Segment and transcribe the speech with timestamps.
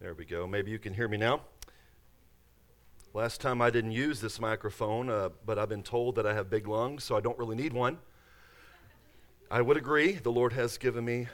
[0.00, 0.46] There we go.
[0.46, 1.42] Maybe you can hear me now.
[3.12, 6.48] Last time I didn't use this microphone, uh, but I've been told that I have
[6.48, 7.98] big lungs, so I don't really need one.
[9.50, 11.28] I would agree, the Lord has given me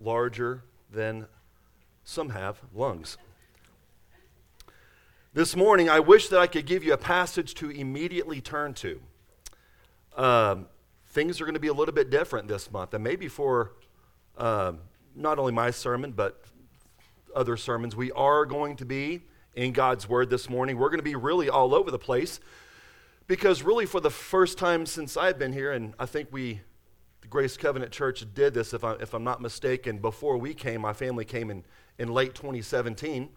[0.00, 1.28] larger than
[2.02, 3.18] some have lungs.
[5.32, 9.00] This morning, I wish that I could give you a passage to immediately turn to.
[10.16, 10.66] Um,
[11.10, 13.74] things are going to be a little bit different this month, and maybe for
[14.36, 14.80] um,
[15.14, 16.42] not only my sermon, but
[17.38, 17.94] other sermons.
[17.94, 19.22] We are going to be
[19.54, 20.76] in God's Word this morning.
[20.76, 22.40] We're going to be really all over the place
[23.28, 26.60] because, really, for the first time since I've been here, and I think we,
[27.20, 30.80] the Grace Covenant Church, did this, if, I, if I'm not mistaken, before we came,
[30.80, 31.64] my family came in,
[31.96, 33.28] in late 2017,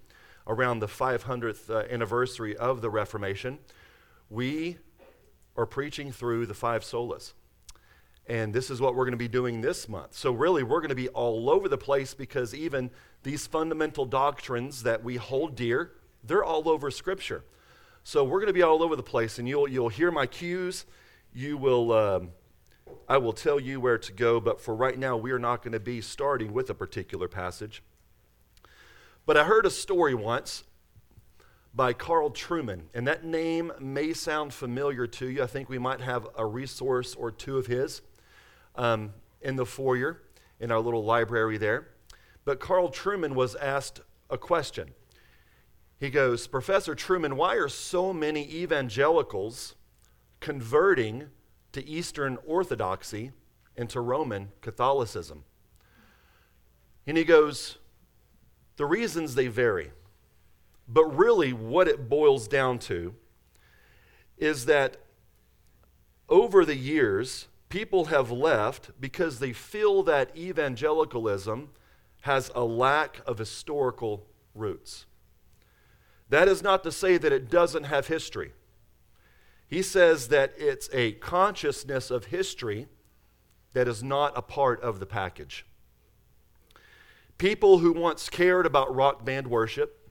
[0.48, 3.60] around the 500th uh, anniversary of the Reformation.
[4.32, 4.80] We
[5.56, 7.34] are preaching through the five solas.
[8.28, 10.16] And this is what we're going to be doing this month.
[10.16, 12.90] So, really, we're going to be all over the place because even
[13.24, 15.92] these fundamental doctrines that we hold dear,
[16.24, 17.44] they're all over Scripture.
[18.04, 20.86] So, we're going to be all over the place, and you'll, you'll hear my cues.
[21.34, 22.30] You will, um,
[23.08, 25.74] I will tell you where to go, but for right now, we are not going
[25.74, 27.84] to be starting with a particular passage.
[29.26, 30.64] But I heard a story once
[31.74, 35.44] by Carl Trueman, and that name may sound familiar to you.
[35.44, 38.02] I think we might have a resource or two of his
[38.76, 40.22] um, in the foyer
[40.60, 41.88] in our little library there.
[42.46, 44.92] But Carl Trueman was asked a question.
[46.00, 49.76] He goes, Professor Trueman, why are so many evangelicals
[50.40, 51.28] converting
[51.74, 53.32] to Eastern Orthodoxy
[53.78, 55.44] and to Roman Catholicism?
[57.06, 57.78] And he goes,
[58.78, 59.92] The reasons they vary.
[60.88, 63.14] But really, what it boils down to
[64.38, 64.98] is that
[66.28, 71.70] over the years, people have left because they feel that evangelicalism
[72.22, 75.06] has a lack of historical roots.
[76.30, 78.54] That is not to say that it doesn't have history.
[79.68, 82.88] He says that it's a consciousness of history
[83.74, 85.66] that is not a part of the package.
[87.38, 90.10] People who once cared about rock band worship,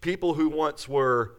[0.00, 1.36] people who once were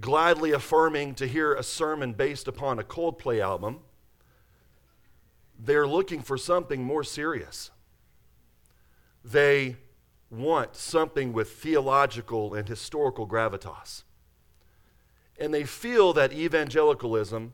[0.00, 3.80] gladly affirming to hear a sermon based upon a Coldplay album,
[5.58, 7.70] they're looking for something more serious.
[9.24, 9.76] They
[10.30, 14.04] want something with theological and historical gravitas.
[15.38, 17.52] And they feel that evangelicalism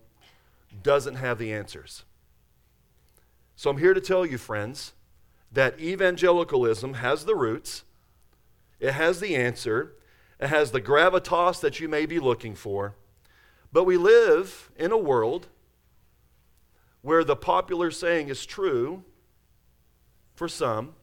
[0.82, 2.04] doesn't have the answers.
[3.54, 4.92] So I'm here to tell you, friends,
[5.50, 7.84] that evangelicalism has the roots,
[8.78, 9.94] it has the answer,
[10.38, 12.94] it has the gravitas that you may be looking for.
[13.72, 15.48] But we live in a world
[17.00, 19.04] where the popular saying is true
[20.34, 20.95] for some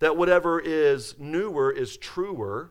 [0.00, 2.70] that whatever is newer is truer,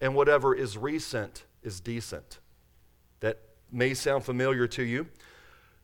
[0.00, 2.38] and whatever is recent is decent.
[3.20, 3.40] That
[3.72, 5.08] may sound familiar to you.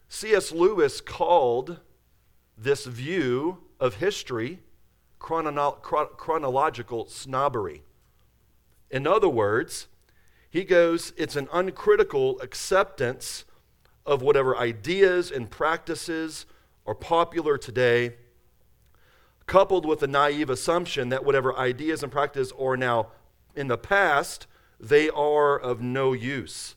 [0.08, 0.52] C.S.
[0.52, 1.80] Lewis called
[2.56, 4.60] this view of history
[5.18, 7.82] chrono- chronological snobbery.
[8.90, 9.88] In other words,
[10.48, 13.44] he goes, it's an uncritical acceptance
[14.06, 16.46] of whatever ideas and practices
[16.86, 18.14] are popular today,
[19.47, 23.09] coupled with the naive assumption that whatever ideas and practices are now
[23.55, 24.47] in the past,
[24.81, 26.75] they are of no use.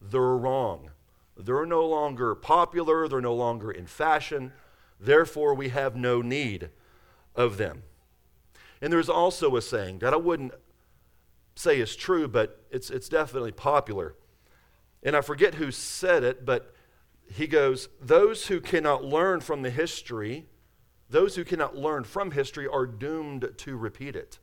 [0.00, 0.90] They're wrong.
[1.36, 4.52] They're no longer popular, they're no longer in fashion,
[4.98, 6.70] therefore, we have no need
[7.36, 7.84] of them.
[8.80, 10.52] And there's also a saying that I wouldn't
[11.54, 14.16] say is true, but it's, it's definitely popular
[15.02, 16.74] and I forget who said it, but
[17.30, 20.46] he goes, Those who cannot learn from the history,
[21.10, 24.38] those who cannot learn from history are doomed to repeat it.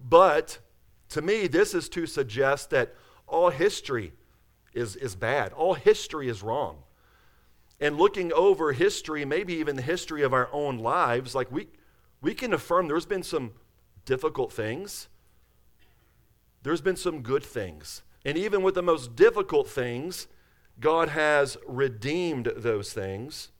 [0.00, 0.58] But
[1.10, 2.94] to me, this is to suggest that
[3.26, 4.12] all history
[4.74, 6.78] is, is bad, all history is wrong.
[7.80, 11.68] And looking over history, maybe even the history of our own lives, like we,
[12.20, 13.52] we can affirm there's been some
[14.04, 15.08] difficult things,
[16.62, 18.02] there's been some good things.
[18.24, 20.28] And even with the most difficult things,
[20.80, 23.50] God has redeemed those things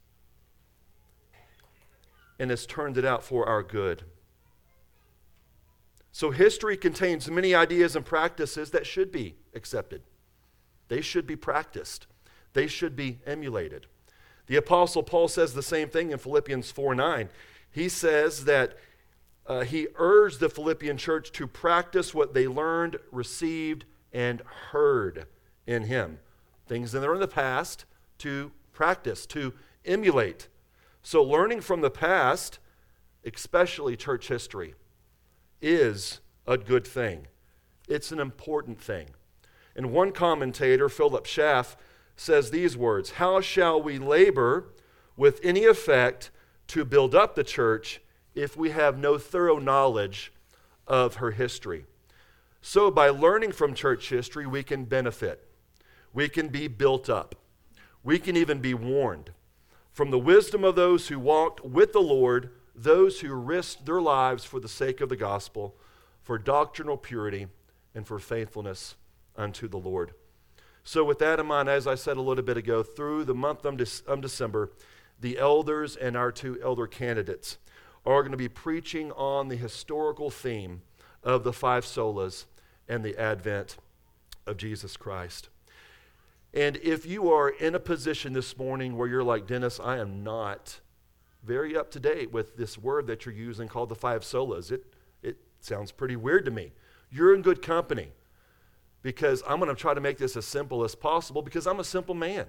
[2.38, 4.02] and has turned it out for our good.
[6.12, 10.02] So, history contains many ideas and practices that should be accepted.
[10.88, 12.06] They should be practiced,
[12.52, 13.86] they should be emulated.
[14.46, 17.28] The Apostle Paul says the same thing in Philippians 4 9.
[17.70, 18.76] He says that
[19.46, 25.26] uh, he urged the Philippian church to practice what they learned, received, and heard
[25.66, 26.18] in him.
[26.66, 27.84] Things that are in the past
[28.18, 29.52] to practice, to
[29.84, 30.48] emulate.
[31.06, 32.58] So, learning from the past,
[33.26, 34.74] especially church history,
[35.60, 37.26] is a good thing.
[37.86, 39.08] It's an important thing.
[39.76, 41.76] And one commentator, Philip Schaff,
[42.16, 44.72] says these words How shall we labor
[45.14, 46.30] with any effect
[46.68, 48.00] to build up the church
[48.34, 50.32] if we have no thorough knowledge
[50.86, 51.84] of her history?
[52.62, 55.46] So, by learning from church history, we can benefit.
[56.14, 57.34] We can be built up.
[58.02, 59.32] We can even be warned
[59.94, 64.44] from the wisdom of those who walked with the Lord, those who risked their lives
[64.44, 65.76] for the sake of the gospel,
[66.20, 67.46] for doctrinal purity,
[67.94, 68.96] and for faithfulness
[69.36, 70.12] unto the Lord.
[70.82, 73.64] So, with that in mind, as I said a little bit ago, through the month
[73.64, 74.72] of, December,
[75.20, 77.56] the elders and our two elder candidates
[78.04, 80.82] are going to be preaching on the historical theme
[81.22, 82.46] of the five solas
[82.88, 83.76] and the advent
[84.44, 85.48] of Jesus Christ.
[86.54, 90.22] And if you are in a position this morning where you're like, Dennis, I am
[90.22, 90.80] not
[91.42, 94.84] very up to date with this word that you're using called the five solas, it,
[95.20, 96.70] it sounds pretty weird to me.
[97.10, 98.12] You're in good company
[99.02, 101.84] because I'm going to try to make this as simple as possible because I'm a
[101.84, 102.46] simple man.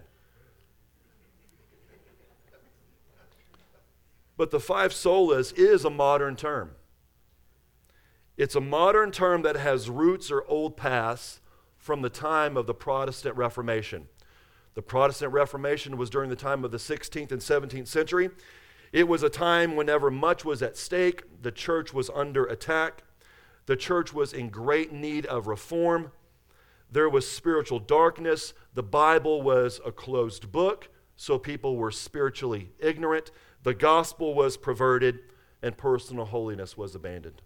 [4.38, 6.72] But the five solas is a modern term.
[8.38, 11.40] It's a modern term that has roots or old paths
[11.86, 14.08] from the time of the Protestant Reformation.
[14.74, 18.32] The Protestant Reformation was during the time of the 16th and 17th century.
[18.92, 23.04] It was a time whenever much was at stake, the church was under attack,
[23.68, 26.12] the church was in great need of reform.
[26.92, 28.56] There was spiritual darkness.
[28.74, 33.30] The Bible was a closed book, so people were spiritually ignorant.
[33.62, 35.20] The gospel was perverted,
[35.62, 37.44] and personal holiness was abandoned.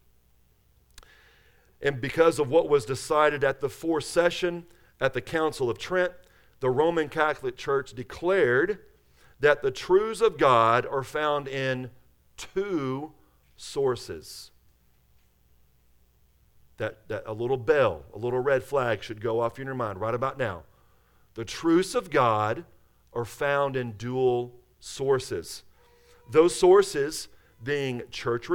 [1.82, 4.66] And because of what was decided at the fourth session
[5.00, 6.12] at the Council of Trent,
[6.60, 8.80] the Roman Catholic Church declared
[9.40, 11.92] that the truths of God are found in
[12.36, 13.14] two
[13.56, 14.52] sources
[16.78, 20.00] that, that a little bell, a little red flag should go off in your mind
[20.00, 20.64] right about now.
[21.36, 22.66] The truths of God
[23.14, 25.64] are found in dual sources.
[26.32, 27.28] Those sources
[27.64, 28.50] being church,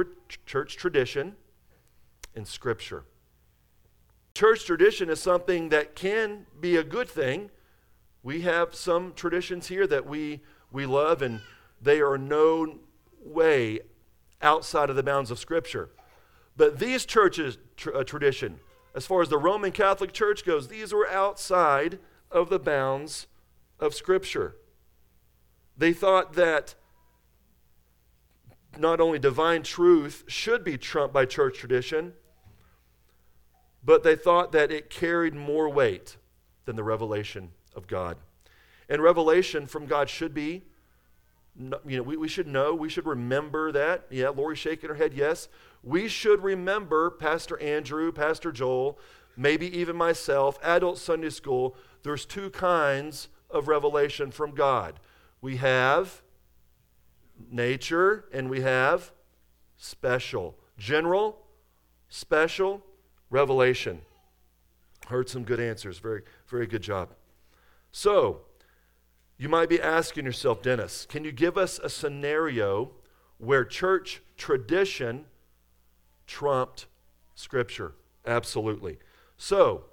[0.45, 1.35] church tradition
[2.35, 3.05] and scripture.
[4.35, 7.49] Church tradition is something that can be a good thing.
[8.21, 10.41] We have some traditions here that we,
[10.73, 11.39] we love, and
[11.81, 12.79] they are no
[13.23, 13.79] way
[14.41, 15.89] outside of the bounds of Scripture.
[16.57, 17.57] But these churches'
[17.93, 18.59] uh, tradition,
[18.93, 21.97] as far as the Roman Catholic Church goes, these were outside
[22.29, 23.27] of the bounds
[23.79, 24.57] of Scripture.
[25.77, 26.75] They thought that
[28.77, 32.13] not only divine truth should be trumped by church tradition,
[33.85, 36.17] but they thought that it carried more weight
[36.65, 38.17] than the revelation of God.
[38.89, 40.63] And revelation from God should be,
[41.57, 44.07] you know, we, we should know, we should remember that.
[44.09, 45.47] Yeah, Lori shaking her head, yes
[45.85, 48.97] we should remember Pastor Andrew, Pastor Joel,
[49.37, 54.99] maybe even myself, adult Sunday school, there's two kinds of revelation from God.
[55.41, 56.23] We have
[57.51, 59.11] nature and we have
[59.77, 60.57] special.
[60.77, 61.37] General,
[62.09, 62.83] special,
[63.29, 64.01] revelation.
[65.07, 65.99] Heard some good answers.
[65.99, 67.09] Very, very good job.
[67.91, 68.41] So,
[69.37, 72.91] you might be asking yourself, Dennis, can you give us a scenario
[73.37, 75.25] where church tradition
[76.25, 76.87] trumped
[77.35, 77.93] Scripture.
[78.25, 78.97] Absolutely.
[79.37, 79.85] So,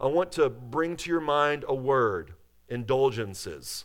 [0.00, 2.34] I want to bring to your mind a word
[2.68, 3.84] indulgences.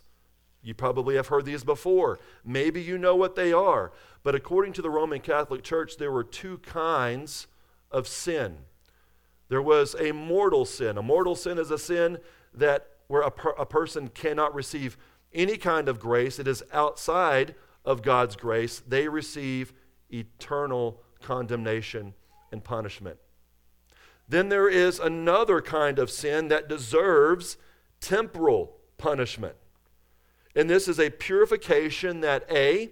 [0.62, 2.18] You probably have heard these before.
[2.44, 3.92] Maybe you know what they are.
[4.22, 7.46] But according to the Roman Catholic Church, there were two kinds
[7.90, 8.58] of sin.
[9.48, 10.96] There was a mortal sin.
[10.96, 12.18] A mortal sin is a sin
[12.54, 14.96] that where a, per, a person cannot receive
[15.32, 16.38] any kind of grace.
[16.38, 17.54] It is outside
[17.84, 18.82] of God's grace.
[18.86, 19.72] They receive
[20.10, 22.14] eternal condemnation
[22.52, 23.18] and punishment.
[24.28, 27.56] Then there is another kind of sin that deserves
[28.00, 29.56] temporal punishment.
[30.54, 32.90] And this is a purification that A,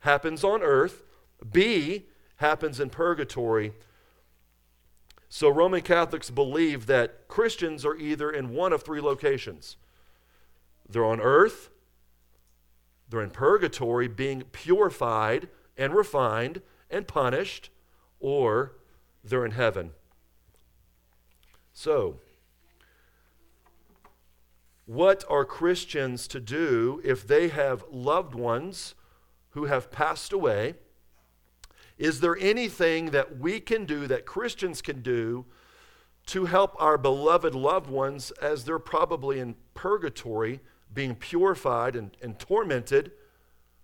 [0.00, 1.02] happens on earth,
[1.52, 3.72] B, happens in purgatory.
[5.28, 9.76] So Roman Catholics believe that Christians are either in one of three locations
[10.88, 11.68] they're on earth,
[13.10, 17.68] they're in purgatory, being purified and refined and punished,
[18.20, 18.72] or
[19.22, 19.90] they're in heaven.
[21.74, 22.20] So,
[24.86, 28.94] what are Christians to do if they have loved ones
[29.50, 30.74] who have passed away?
[31.98, 35.44] Is there anything that we can do, that Christians can do,
[36.26, 40.60] to help our beloved loved ones as they're probably in purgatory,
[40.92, 43.12] being purified and, and tormented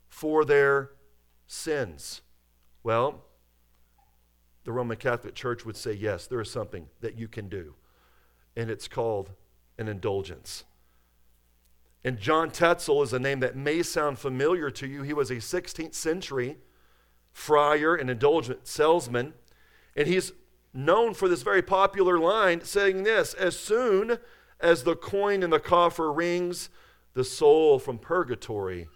[0.09, 0.93] for their
[1.47, 2.23] sins?
[2.83, 3.25] Well,
[4.65, 7.75] the Roman Catholic Church would say, yes, there is something that you can do.
[8.57, 9.33] And it's called
[9.77, 10.65] an indulgence.
[12.05, 15.03] And John Tetzel is a name that may sound familiar to you.
[15.03, 16.59] He was a 16th century
[17.35, 19.35] friar and indulgent salesman.
[19.95, 20.33] And he's
[20.73, 24.19] known for this very popular line saying this As soon
[24.61, 26.71] as the coin in the coffer rings,
[27.13, 28.89] the soul from purgatory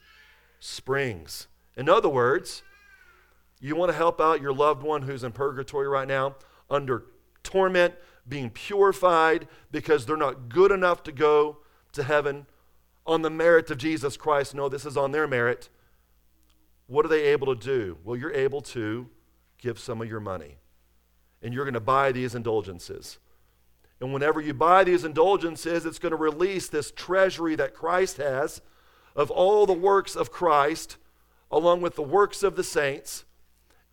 [0.60, 1.48] springs.
[1.76, 2.62] In other words,
[3.60, 6.36] you want to help out your loved one who's in purgatory right now,
[6.70, 7.04] under
[7.42, 7.94] torment,
[8.28, 11.58] being purified because they're not good enough to go
[11.92, 12.46] to heaven
[13.06, 14.54] on the merit of Jesus Christ.
[14.54, 15.68] No, this is on their merit.
[16.88, 17.98] What are they able to do?
[18.02, 19.08] Well, you're able to
[19.58, 20.56] give some of your money.
[21.40, 23.18] And you're going to buy these indulgences.
[24.00, 28.60] And whenever you buy these indulgences, it's going to release this treasury that Christ has
[29.14, 30.96] of all the works of Christ,
[31.50, 33.24] along with the works of the saints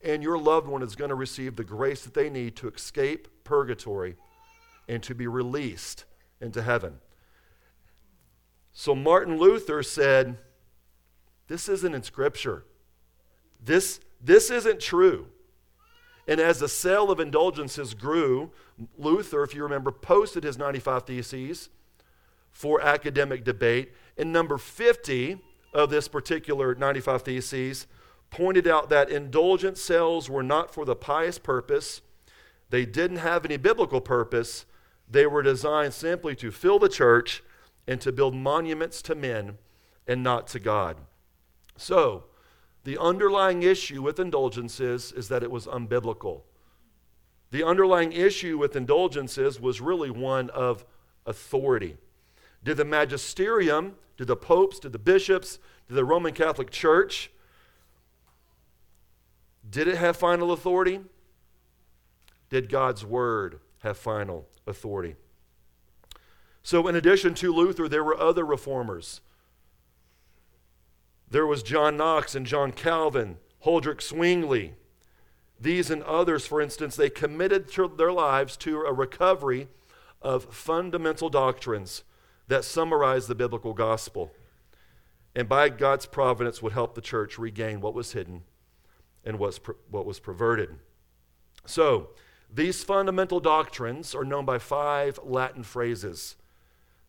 [0.06, 3.28] and your loved one is going to receive the grace that they need to escape
[3.44, 4.16] purgatory
[4.88, 6.06] and to be released
[6.40, 7.00] into heaven.
[8.72, 10.38] So Martin Luther said,
[11.48, 12.66] This isn't in Scripture.
[13.66, 15.28] This, this isn't true.
[16.28, 18.52] And as the sale of indulgences grew,
[18.98, 21.70] Luther, if you remember, posted his 95 Theses
[22.52, 23.92] for academic debate.
[24.18, 25.42] And number 50
[25.74, 27.88] of this particular 95 Theses
[28.32, 32.02] pointed out that indulgent sales were not for the pious purpose,
[32.70, 34.66] they didn't have any biblical purpose.
[35.10, 37.44] They were designed simply to fill the church
[37.88, 39.60] and to build monuments to men
[40.08, 40.98] and not to God.
[41.78, 42.26] So,
[42.86, 46.44] the underlying issue with indulgences is that it was unbiblical.
[47.52, 50.86] The underlying issue with indulgences was really one of
[51.26, 51.98] authority.
[52.64, 57.30] Did the magisterium, did the popes, did the bishops, did the Roman Catholic Church
[59.70, 61.02] did it have final authority?
[62.50, 65.16] Did God's word have final authority?
[66.62, 69.22] So, in addition to Luther, there were other reformers.
[71.36, 74.76] There was John Knox and John Calvin, Huldrych Zwingli.
[75.60, 79.68] These and others, for instance, they committed their lives to a recovery
[80.22, 82.06] of fundamental doctrines
[82.48, 84.32] that summarize the biblical gospel.
[85.36, 88.44] And by God's providence, would help the church regain what was hidden
[89.26, 89.60] and what's
[89.92, 90.70] what was perverted.
[91.66, 92.12] So,
[92.50, 96.38] these fundamental doctrines are known by five Latin phrases.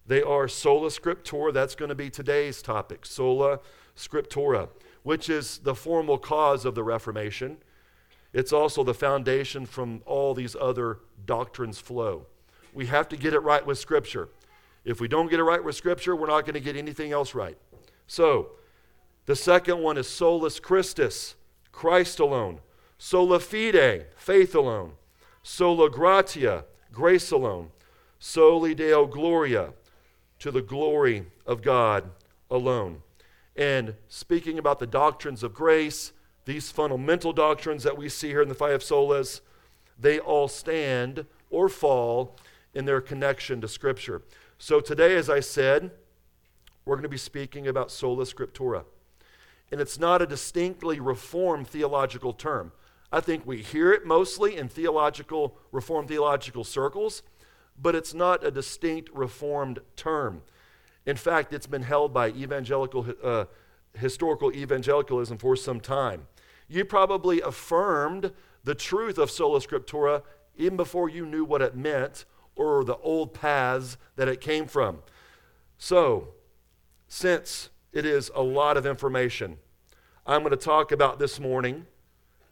[0.05, 3.61] They are sola scriptura, that's going to be today's topic, sola
[3.97, 4.69] scriptura,
[5.03, 7.59] which is the formal cause of the Reformation.
[8.33, 12.27] It's also the foundation from all these other doctrines flow.
[12.75, 14.29] We have to get it right with Scripture.
[14.85, 17.35] If we don't get it right with Scripture, we're not going to get anything else
[17.35, 17.57] right.
[18.07, 18.51] So,
[19.25, 21.35] the second one is solus Christus,
[21.73, 22.61] Christ alone.
[22.99, 24.93] Sola fide, faith alone.
[25.43, 27.71] Sola gratia, grace alone.
[28.19, 29.73] Soli Deo gloria,
[30.39, 32.11] to the glory of God
[32.51, 33.03] alone.
[33.57, 36.13] And speaking about the doctrines of grace,
[36.45, 39.41] these fundamental doctrines that we see here in the five solas,
[39.99, 42.37] they all stand or fall
[42.75, 44.23] in their connection to Scripture.
[44.59, 45.91] So today, as I said,
[46.85, 48.85] we're going to be speaking about sola scriptura
[49.71, 52.73] and it's not a distinctly reformed theological term.
[53.13, 57.23] I think we hear it mostly in theological, reformed theological circles,
[57.81, 60.43] but it's not a distinct reformed term.
[61.07, 63.45] In fact, it's been held by evangelical, uh,
[63.95, 66.27] historical evangelicalism for some time.
[66.69, 68.33] You probably affirmed
[68.65, 70.23] the truth of sola scriptura
[70.57, 72.25] even before you knew what it meant
[72.57, 74.99] or the old paths that it came from.
[75.79, 76.29] So,
[77.07, 79.57] since it is a lot of information.
[80.27, 81.87] I'm going to talk about this morning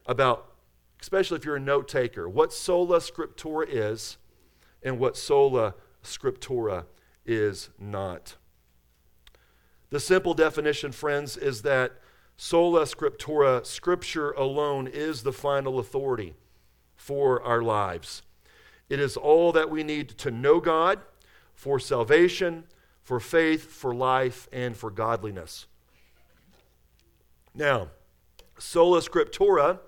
[0.07, 0.53] about,
[1.01, 4.17] especially if you're a note taker, what sola scriptura is
[4.81, 6.85] and what sola scriptura
[7.25, 8.37] is not.
[9.95, 11.93] The simple definition, friends, is that
[12.35, 16.35] sola scriptura, scripture alone, is the final authority
[16.97, 18.21] for our lives.
[18.89, 20.99] It is all that we need to know God
[21.53, 22.65] for salvation,
[23.03, 25.65] for faith, for life, and for godliness.
[27.53, 27.87] Now,
[28.57, 29.79] sola scriptura,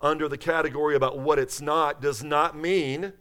[0.00, 3.12] under the category about what it's not, does not mean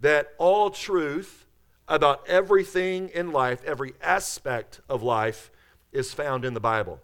[0.00, 1.44] that all truth
[1.90, 5.50] about everything in life, every aspect of life,
[5.92, 7.00] is found in the Bible.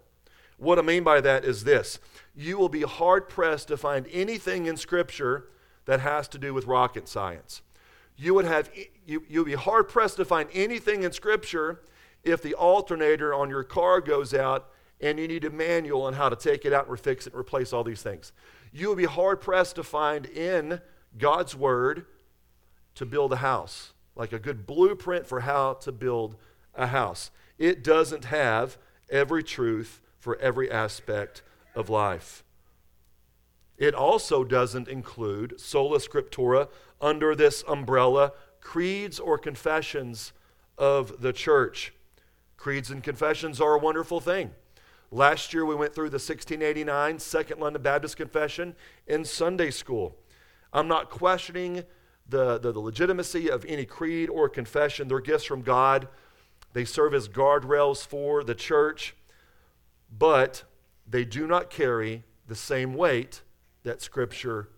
[0.57, 1.99] What I mean by that is this
[2.35, 5.49] you will be hard pressed to find anything in Scripture
[5.85, 7.61] that has to do with rocket science
[8.16, 8.71] you would have
[9.07, 11.83] you, you'd be hard pressed to find anything in scripture
[12.25, 16.28] if the alternator on your car goes out and you need a manual on how
[16.28, 18.33] to take it out and fix it and replace all these things.
[18.73, 20.81] You will be hard pressed to find in
[21.19, 22.07] God's Word
[22.95, 26.37] to build a house, like a good blueprint for how to build
[26.75, 27.31] a house.
[27.59, 28.79] It doesn't have
[29.11, 31.43] every truth for every aspect
[31.75, 32.43] of life.
[33.77, 36.69] It also doesn't include sola scriptura
[37.01, 40.33] under this umbrella, creeds or confessions
[40.79, 41.93] of the church.
[42.57, 44.51] Creeds and confessions are a wonderful thing.
[45.11, 48.75] Last year we went through the 1689 Second London Baptist Confession
[49.07, 50.17] in Sunday school.
[50.73, 51.85] I'm not questioning
[52.28, 55.09] the, the, the, legitimacy of any creed or confession.
[55.09, 56.09] They're gifts from God,
[56.73, 59.14] they serve as guardrails for the church,
[60.16, 60.64] but
[61.06, 63.42] they do not carry the same weight
[63.85, 64.68] that Scripture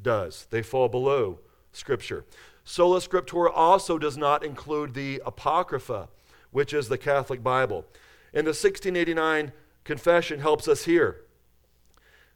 [0.00, 0.46] does.
[0.50, 1.40] They fall below
[1.72, 2.24] Scripture.
[2.64, 6.08] Sola Scriptura also does not include the Apocrypha,
[6.50, 7.84] which is the Catholic Bible.
[8.32, 9.52] And the 1689
[9.84, 11.22] confession helps us here.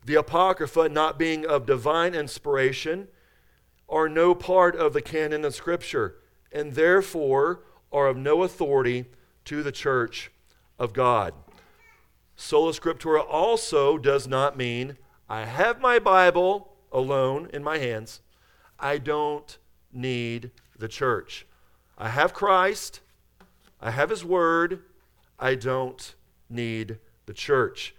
[0.05, 3.09] The Apocrypha, not being of divine inspiration,
[3.95, 6.17] are no part of the canon of Scripture,
[6.51, 7.61] and therefore
[7.93, 9.05] are of no authority
[9.45, 10.33] to the church
[10.81, 11.33] of God.
[12.35, 14.97] Sola Scriptura also does not mean
[15.29, 18.21] I have my Bible alone in my hands.
[18.81, 19.57] I don't
[19.93, 21.47] need the church.
[21.97, 22.99] I have Christ.
[23.81, 24.83] I have His Word.
[25.39, 26.17] I don't
[26.51, 27.95] need the church.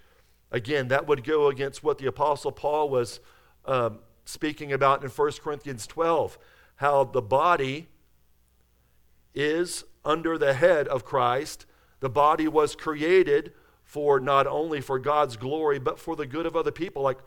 [0.51, 3.21] Again, that would go against what the Apostle Paul was
[3.63, 6.37] um, speaking about in 1 Corinthians 12
[6.77, 7.87] how the body
[9.33, 11.65] is under the head of Christ.
[11.99, 13.53] The body was created
[13.83, 17.01] for not only for God's glory, but for the good of other people.
[17.01, 17.19] Like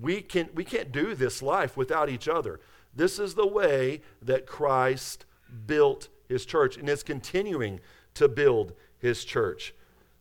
[0.00, 2.60] we can we can't do this life without each other.
[2.94, 5.24] This is the way that Christ
[5.66, 7.80] built his church and is continuing
[8.14, 9.74] to build his church.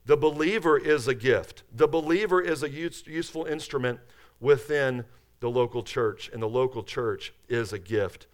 [0.06, 1.64] The believer is a gift.
[1.72, 4.00] The believer is a use, useful instrument
[4.40, 5.06] within
[5.42, 8.28] the local church, and the local church is a gift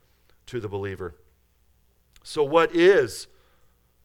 [0.46, 1.16] to the believer.
[2.24, 3.28] So, what is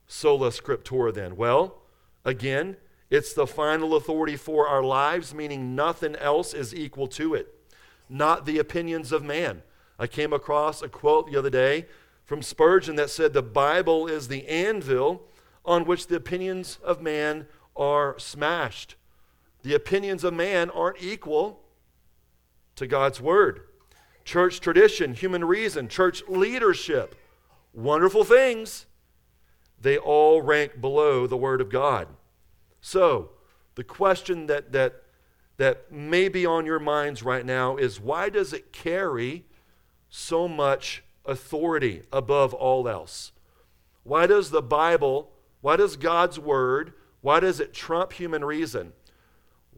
[0.06, 1.36] sola scriptura then?
[1.36, 1.82] Well,
[2.24, 2.76] again,
[3.10, 7.52] it's the final authority for our lives, meaning nothing else is equal to it,
[8.08, 9.62] not the opinions of man.
[9.98, 11.86] I came across a quote the other day
[12.24, 15.24] from Spurgeon that said, The Bible is the anvil
[15.64, 18.94] on which the opinions of man are smashed.
[19.62, 21.61] The opinions of man aren't equal
[22.82, 23.62] to God's word.
[24.24, 27.16] Church tradition, human reason, church leadership,
[27.72, 28.86] wonderful things,
[29.80, 32.06] they all rank below the word of God.
[32.80, 33.30] So,
[33.74, 35.02] the question that, that,
[35.56, 39.44] that may be on your minds right now is why does it carry
[40.08, 43.32] so much authority above all else?
[44.04, 46.92] Why does the Bible, why does God's Word,
[47.22, 48.92] why does it trump human reason?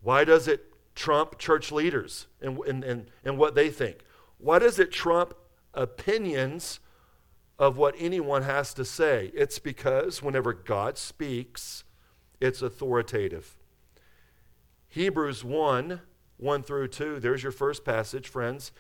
[0.03, 3.99] Why does it trump church leaders and, and, and, and what they think?
[4.39, 5.35] Why does it trump
[5.73, 6.81] opinions
[7.59, 9.31] of what anyone has to say?
[9.35, 11.85] It's because whenever God speaks,
[12.41, 13.57] it's authoritative.
[14.89, 16.01] Hebrews 1
[16.37, 18.73] 1 through 2, there's your first passage, friends.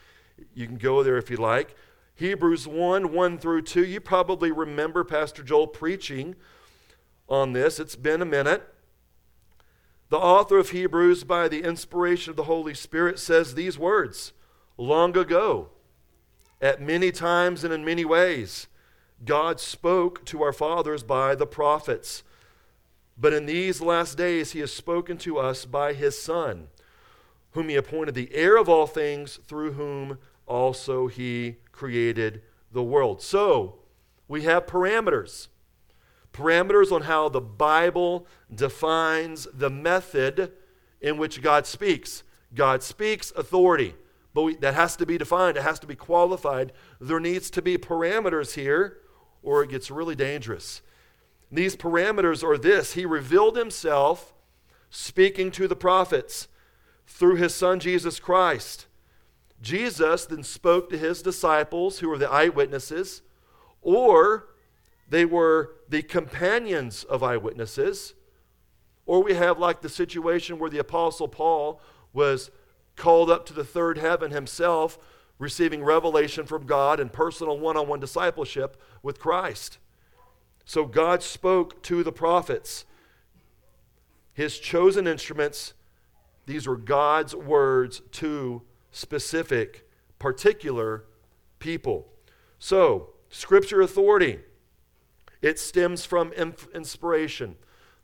[0.54, 1.76] You can go there if you like.
[2.14, 6.34] Hebrews 1 1 through 2, you probably remember Pastor Joel preaching
[7.28, 7.80] on this.
[7.80, 8.73] It's been a minute.
[10.14, 14.32] The author of Hebrews, by the inspiration of the Holy Spirit, says these words
[14.78, 15.70] Long ago,
[16.60, 18.68] at many times and in many ways,
[19.24, 22.22] God spoke to our fathers by the prophets.
[23.18, 26.68] But in these last days, he has spoken to us by his Son,
[27.50, 33.20] whom he appointed the heir of all things, through whom also he created the world.
[33.20, 33.80] So,
[34.28, 35.48] we have parameters.
[36.34, 40.52] Parameters on how the Bible defines the method
[41.00, 42.24] in which God speaks.
[42.54, 43.94] God speaks authority,
[44.34, 46.72] but we, that has to be defined, it has to be qualified.
[47.00, 48.98] There needs to be parameters here,
[49.42, 50.82] or it gets really dangerous.
[51.52, 54.34] These parameters are this He revealed Himself
[54.90, 56.48] speaking to the prophets
[57.06, 58.86] through His Son Jesus Christ.
[59.62, 63.22] Jesus then spoke to His disciples, who were the eyewitnesses,
[63.82, 64.48] or
[65.08, 68.14] they were the companions of eyewitnesses.
[69.06, 71.80] Or we have like the situation where the Apostle Paul
[72.12, 72.50] was
[72.96, 74.98] called up to the third heaven himself,
[75.38, 79.78] receiving revelation from God and personal one on one discipleship with Christ.
[80.64, 82.84] So God spoke to the prophets,
[84.32, 85.74] his chosen instruments.
[86.46, 89.86] These were God's words to specific,
[90.18, 91.04] particular
[91.58, 92.08] people.
[92.58, 94.38] So, scripture authority,
[95.44, 97.56] it stems from inspiration.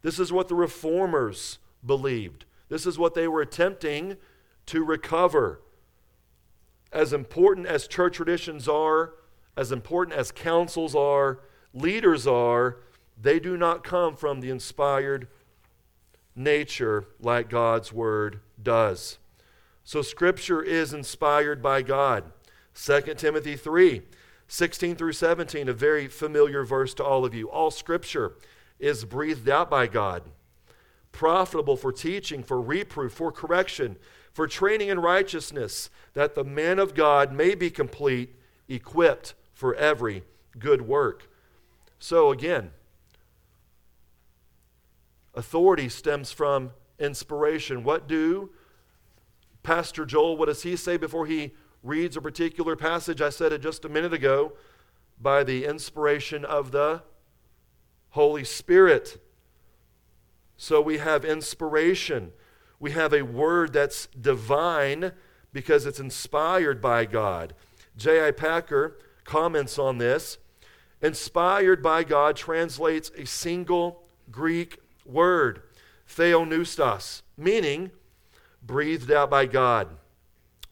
[0.03, 2.45] This is what the reformers believed.
[2.69, 4.19] This is what they were attempting
[4.67, 5.63] to recover.
[6.93, 9.15] As important as church traditions are,
[9.57, 11.41] as important as councils are,
[11.73, 12.77] leaders are,
[13.19, 15.27] they do not come from the inspired
[16.37, 19.19] nature like God's Word does.
[19.83, 22.25] So, Scripture is inspired by God.
[22.75, 24.03] 2 Timothy 3
[24.51, 27.49] 16 through 17, a very familiar verse to all of you.
[27.49, 28.33] All Scripture
[28.81, 30.25] is breathed out by God,
[31.13, 33.97] profitable for teaching, for reproof, for correction,
[34.33, 38.35] for training in righteousness, that the man of God may be complete,
[38.69, 40.25] equipped for every
[40.59, 41.31] good work.
[42.01, 42.73] So, again,
[45.33, 47.85] authority stems from inspiration.
[47.85, 48.51] What do
[49.63, 51.53] Pastor Joel, what does he say before he
[51.83, 53.21] reads a particular passage?
[53.21, 54.53] I said it just a minute ago
[55.21, 57.03] by the inspiration of the
[58.11, 59.21] Holy Spirit.
[60.57, 62.33] So we have inspiration.
[62.79, 65.13] We have a word that's divine
[65.53, 67.55] because it's inspired by God.
[67.97, 68.33] J.I.
[68.33, 70.39] Packer comments on this.
[71.03, 75.63] Inspired by God translates a single Greek word,
[76.09, 77.91] theopneustos, meaning
[78.63, 79.89] breathed out by God.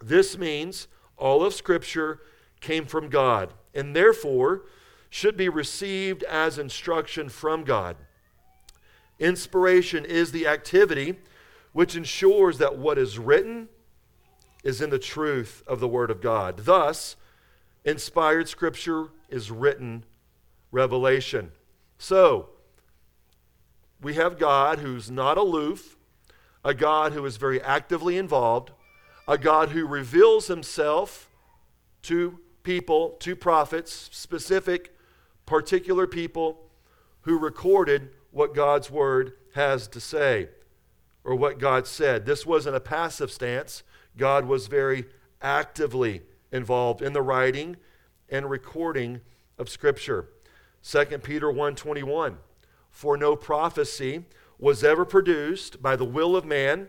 [0.03, 0.87] This means
[1.19, 2.21] all of Scripture
[2.61, 4.63] came from God and therefore
[5.11, 7.97] should be received as instruction from God.
[9.19, 11.19] Inspiration is the activity
[11.73, 13.69] which ensures that what is written
[14.65, 16.59] is in the truth of the Word of God.
[16.59, 17.17] Thus,
[17.85, 20.05] inspired Scripture is written
[20.71, 21.53] revelation.
[21.99, 22.51] So,
[24.01, 25.97] we have God who's not aloof,
[26.65, 28.71] a God who is very actively involved,
[29.29, 31.31] a God who reveals himself
[32.03, 34.97] to people, to prophets, specific,
[35.45, 36.71] particular people
[37.23, 40.49] who recorded what God's word has to say
[41.25, 42.25] or what God said.
[42.25, 43.83] This wasn't a passive stance.
[44.17, 45.05] God was very
[45.43, 47.77] actively involved in the writing
[48.31, 49.21] and recording
[49.59, 50.31] of scripture.
[50.83, 52.39] 2 Peter 1:21
[52.91, 54.25] For no prophecy
[54.59, 56.89] was ever produced by the will of man,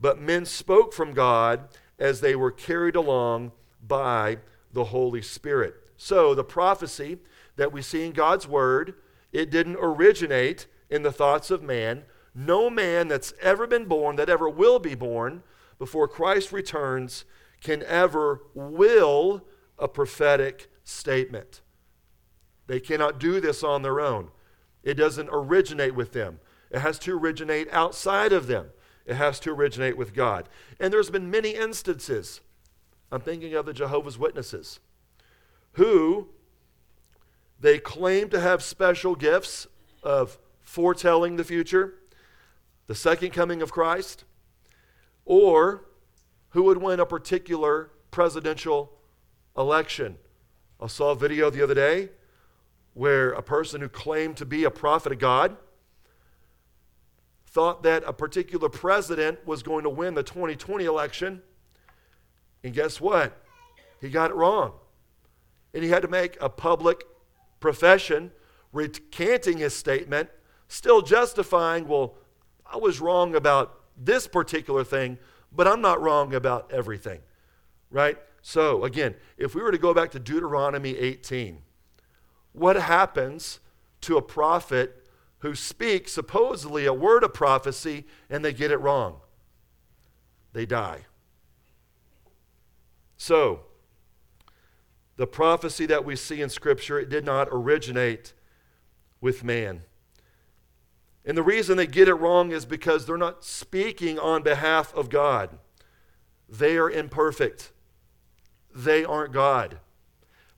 [0.00, 3.52] but men spoke from God as they were carried along
[3.86, 4.38] by
[4.72, 5.74] the Holy Spirit.
[5.96, 7.18] So the prophecy
[7.56, 8.94] that we see in God's word,
[9.32, 12.04] it didn't originate in the thoughts of man.
[12.34, 15.42] No man that's ever been born, that ever will be born
[15.78, 17.24] before Christ returns,
[17.60, 19.44] can ever will
[19.78, 21.60] a prophetic statement.
[22.66, 24.30] They cannot do this on their own.
[24.82, 26.40] It doesn't originate with them.
[26.70, 28.70] It has to originate outside of them.
[29.10, 30.48] It has to originate with God.
[30.78, 32.40] And there's been many instances.
[33.10, 34.78] I'm thinking of the Jehovah's Witnesses
[35.72, 36.28] who
[37.58, 39.66] they claim to have special gifts
[40.04, 41.94] of foretelling the future,
[42.86, 44.24] the second coming of Christ,
[45.24, 45.84] or
[46.50, 48.92] who would win a particular presidential
[49.56, 50.18] election.
[50.80, 52.10] I saw a video the other day
[52.94, 55.56] where a person who claimed to be a prophet of God
[57.50, 61.42] thought that a particular president was going to win the 2020 election.
[62.62, 63.36] And guess what?
[64.00, 64.72] He got it wrong.
[65.74, 67.04] And he had to make a public
[67.58, 68.30] profession
[68.72, 70.30] recanting his statement,
[70.68, 72.14] still justifying, well,
[72.64, 75.18] I was wrong about this particular thing,
[75.52, 77.20] but I'm not wrong about everything.
[77.90, 78.16] Right?
[78.42, 81.58] So, again, if we were to go back to Deuteronomy 18,
[82.52, 83.58] what happens
[84.02, 84.99] to a prophet
[85.40, 89.20] who speak supposedly a word of prophecy and they get it wrong.
[90.52, 91.06] They die.
[93.16, 93.60] So,
[95.16, 98.32] the prophecy that we see in Scripture, it did not originate
[99.20, 99.82] with man.
[101.24, 105.10] And the reason they get it wrong is because they're not speaking on behalf of
[105.10, 105.58] God.
[106.48, 107.72] They are imperfect.
[108.74, 109.78] They aren't God.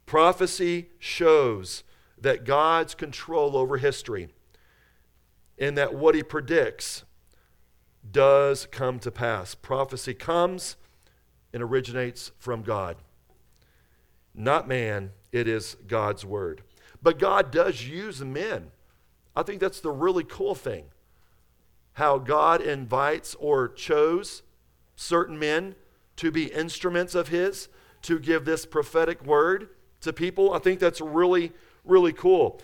[0.06, 1.82] Prophecy shows
[2.20, 4.28] that God's control over history
[5.62, 7.04] in that what he predicts
[8.10, 9.54] does come to pass.
[9.54, 10.74] Prophecy comes
[11.52, 12.96] and originates from God,
[14.34, 15.12] not man.
[15.30, 16.62] It is God's word.
[17.00, 18.72] But God does use men.
[19.36, 20.86] I think that's the really cool thing.
[21.92, 24.42] How God invites or chose
[24.96, 25.76] certain men
[26.16, 27.68] to be instruments of His
[28.02, 29.68] to give this prophetic word
[30.00, 30.54] to people.
[30.54, 31.52] I think that's really,
[31.84, 32.60] really cool.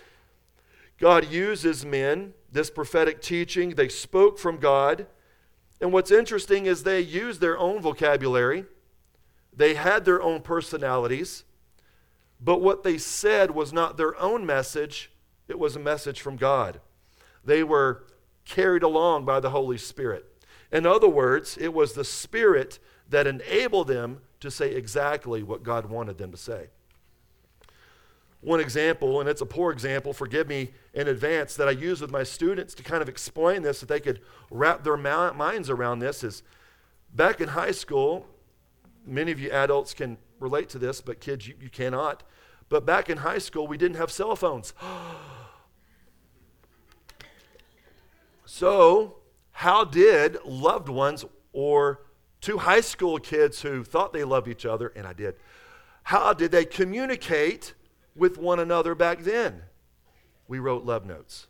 [0.99, 3.71] God uses men this prophetic teaching.
[3.71, 5.07] They spoke from God.
[5.81, 8.65] And what's interesting is they used their own vocabulary,
[9.55, 11.43] they had their own personalities,
[12.41, 15.11] but what they said was not their own message,
[15.47, 16.79] it was a message from God.
[17.43, 18.05] They were
[18.45, 20.25] carried along by the Holy Spirit.
[20.71, 25.87] In other words, it was the Spirit that enabled them to say exactly what God
[25.87, 26.67] wanted them to say.
[28.41, 32.11] One example, and it's a poor example, forgive me in advance, that I use with
[32.11, 36.23] my students to kind of explain this, so they could wrap their minds around this,
[36.23, 36.41] is
[37.13, 38.25] back in high school,
[39.05, 42.23] many of you adults can relate to this, but kids, you, you cannot.
[42.69, 44.73] But back in high school, we didn't have cell phones.
[48.45, 49.17] so,
[49.51, 52.03] how did loved ones or
[52.39, 55.35] two high school kids who thought they loved each other, and I did,
[56.03, 57.73] how did they communicate
[58.15, 59.63] with one another back then?
[60.47, 61.47] We wrote love notes.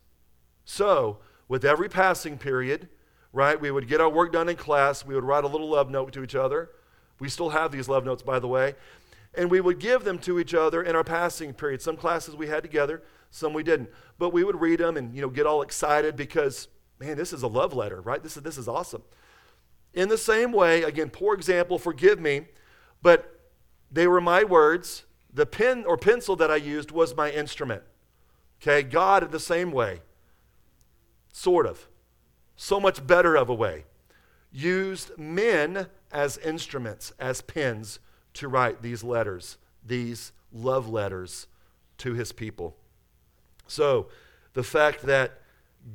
[0.64, 1.18] So,
[1.48, 2.88] with every passing period,
[3.32, 5.90] right, we would get our work done in class, we would write a little love
[5.90, 6.70] note to each other.
[7.18, 8.74] We still have these love notes, by the way.
[9.34, 11.82] And we would give them to each other in our passing period.
[11.82, 13.90] Some classes we had together, some we didn't.
[14.18, 16.68] But we would read them and you know get all excited because,
[16.98, 18.22] man, this is a love letter, right?
[18.22, 19.02] This is, this is awesome.
[19.92, 22.46] In the same way, again, poor example, forgive me,
[23.02, 23.40] but
[23.90, 25.04] they were my words.
[25.32, 27.82] The pen or pencil that I used was my instrument.
[28.60, 30.00] Okay, God in the same way,
[31.32, 31.88] sort of,
[32.56, 33.84] so much better of a way,
[34.52, 38.00] used men as instruments, as pens
[38.34, 41.46] to write these letters, these love letters
[41.98, 42.76] to his people.
[43.66, 44.08] So,
[44.52, 45.40] the fact that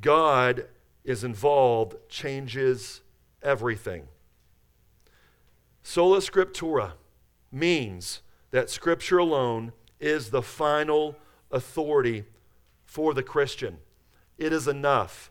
[0.00, 0.66] God
[1.04, 3.02] is involved changes
[3.42, 4.08] everything.
[5.82, 6.92] Sola Scriptura
[7.52, 11.16] means that Scripture alone is the final
[11.50, 12.24] authority
[12.84, 13.78] for the Christian.
[14.38, 15.30] It is enough.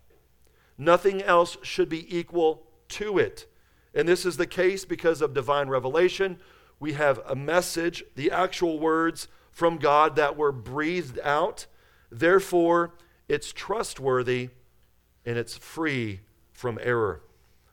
[0.78, 3.46] Nothing else should be equal to it.
[3.94, 6.38] And this is the case because of divine revelation.
[6.80, 11.66] We have a message, the actual words from God that were breathed out.
[12.12, 12.94] Therefore,
[13.30, 14.50] it's trustworthy
[15.26, 16.20] and it's free
[16.52, 17.22] from error.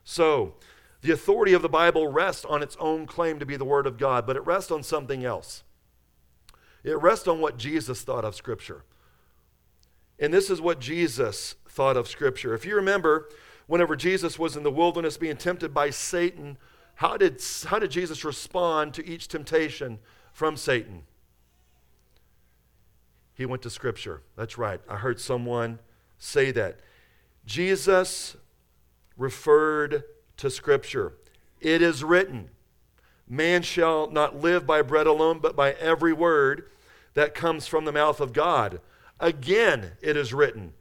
[0.05, 0.55] So,
[1.03, 3.99] the authority of the Bible rests on its own claim to be the Word of
[3.99, 5.65] God, but it rests on something else.
[6.85, 8.85] It rests on what Jesus thought of Scripture.
[10.19, 12.55] And this is what Jesus thought of Scripture.
[12.55, 13.29] If you remember,
[13.67, 16.57] whenever Jesus was in the wilderness being tempted by Satan,
[16.95, 19.99] how did, how did Jesus respond to each temptation
[20.33, 21.03] from Satan?
[23.35, 24.23] He went to Scripture.
[24.37, 24.81] That's right.
[24.89, 25.81] I heard someone
[26.19, 26.79] say that.
[27.45, 28.37] Jesus
[29.17, 30.05] referred
[30.39, 31.15] to Scripture.
[31.61, 32.51] It is written,
[33.29, 36.69] Man shall not live by bread alone, but by every word
[37.15, 38.81] that comes from the mouth of God.
[39.21, 40.73] Again, it is written,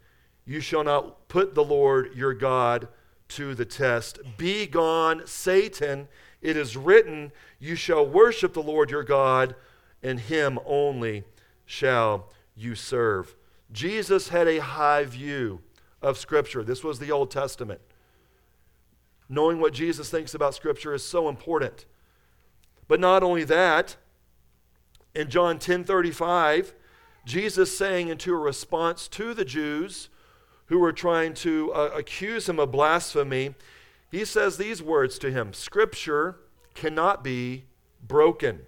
[0.46, 2.88] You shall not put the Lord your God
[3.30, 4.20] to the test.
[4.38, 6.08] Be gone, Satan.
[6.42, 9.56] It is written, You shall worship the Lord your God,
[10.02, 11.24] and him only
[11.66, 13.36] shall you serve.
[13.72, 15.62] Jesus had a high view
[16.02, 16.64] of Scripture.
[16.64, 17.82] This was the Old Testament.
[19.32, 21.86] Knowing what Jesus thinks about Scripture is so important.
[22.90, 23.96] But not only that,
[25.16, 26.74] in John 10 35,
[27.26, 30.10] Jesus saying into a response to the Jews
[30.66, 33.56] who were trying to uh, accuse him of blasphemy,
[34.12, 36.40] he says these words to him Scripture
[36.74, 37.64] cannot be
[38.06, 38.60] broken.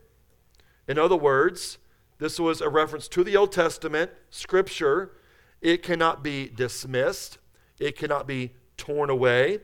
[0.87, 1.77] In other words,
[2.19, 5.11] this was a reference to the Old Testament, Scripture.
[5.59, 7.37] It cannot be dismissed,
[7.79, 9.59] it cannot be torn away.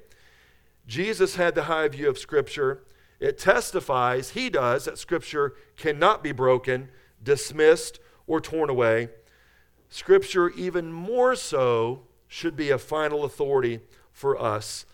[0.89, 2.81] Jesus had the high view of Scripture.
[3.19, 6.89] It testifies, he does, that Scripture cannot be broken,
[7.21, 9.09] dismissed, or torn away.
[9.87, 14.87] Scripture, even more so, should be a final authority for us.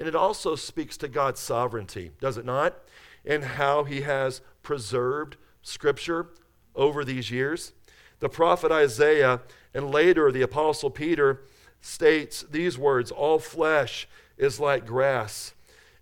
[0.00, 2.82] And it also speaks to God's sovereignty, does it not?
[3.24, 6.30] And how he has preserved Scripture
[6.74, 7.72] over these years.
[8.18, 11.42] The prophet Isaiah and later the apostle Peter
[11.80, 15.54] states these words All flesh is like grass,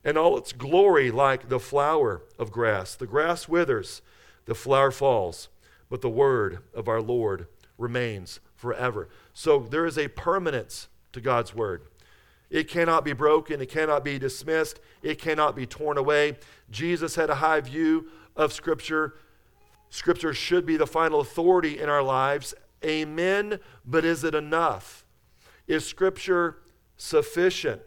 [0.05, 2.95] and all its glory like the flower of grass.
[2.95, 4.03] The grass withers,
[4.45, 5.49] the flower falls,
[5.89, 7.47] but the word of our Lord
[7.79, 9.09] remains forever.
[9.33, 11.83] So there is a permanence to God's word.
[12.51, 16.37] It cannot be broken, it cannot be dismissed, it cannot be torn away.
[16.71, 19.15] Jesus had a high view of Scripture.
[19.91, 22.55] Scripture should be the final authority in our lives.
[22.85, 23.59] Amen.
[23.85, 25.05] But is it enough?
[25.67, 26.59] Is Scripture
[26.97, 27.81] sufficient?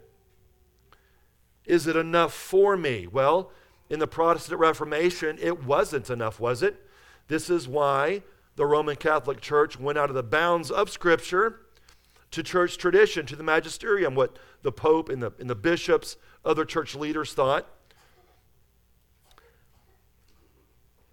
[1.68, 3.06] Is it enough for me?
[3.06, 3.52] Well,
[3.90, 6.82] in the Protestant Reformation, it wasn't enough, was it?
[7.28, 8.22] This is why
[8.56, 11.60] the Roman Catholic Church went out of the bounds of Scripture
[12.30, 16.64] to church tradition, to the magisterium, what the Pope and the, and the bishops, other
[16.64, 17.66] church leaders thought.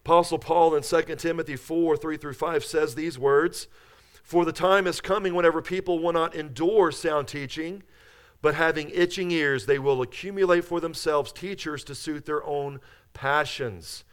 [0.06, 3.68] Apostle Paul in 2 Timothy 4 3 through 5 says these words
[4.24, 7.84] For the time is coming whenever people will not endure sound teaching
[8.46, 12.80] but having itching ears, they will accumulate for themselves teachers to suit their own
[13.12, 14.04] passions,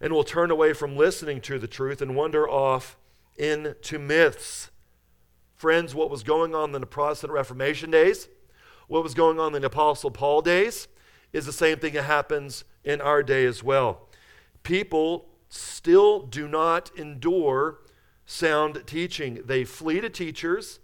[0.00, 2.98] and will turn away from listening to the truth and wander off
[3.36, 4.72] into myths.
[5.54, 8.26] Friends, what was going on in the Protestant Reformation days,
[8.88, 10.88] what was going on in the Apostle Paul days,
[11.32, 14.08] is the same thing that happens in our day as well.
[14.64, 17.78] People still do not endure
[18.26, 19.42] sound teaching.
[19.44, 20.80] They flee to teachers,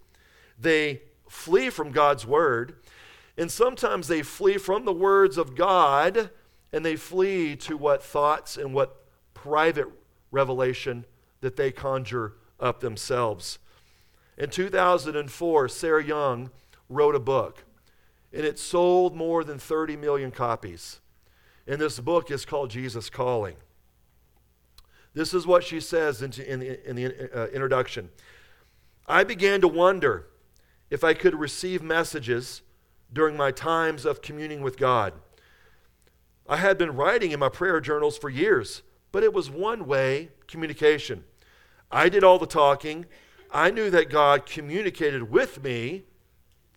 [0.57, 2.77] they flee from God's word,
[3.37, 6.31] and sometimes they flee from the words of God
[6.73, 9.89] and they flee to what thoughts and what private
[10.31, 11.05] revelation
[11.41, 13.59] that they conjure up themselves.
[14.37, 16.51] In 2004, Sarah Young
[16.89, 17.65] wrote a book,
[18.33, 21.01] and it sold more than 30 million copies.
[21.67, 23.57] And this book is called Jesus Calling.
[25.15, 28.11] This is what she says in, in, in the uh, introduction.
[29.07, 30.27] I began to wonder
[30.91, 32.63] if I could receive messages
[33.15, 35.15] during my times of communing with God.
[36.47, 40.31] I had been writing in my prayer journals for years, but it was one way
[40.47, 41.25] communication.
[41.91, 43.07] I did all the talking.
[43.51, 46.03] I knew that God communicated with me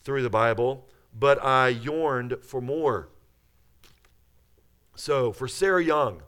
[0.04, 3.10] through the Bible, but I yearned for more.
[4.96, 6.22] So, for Sarah Young,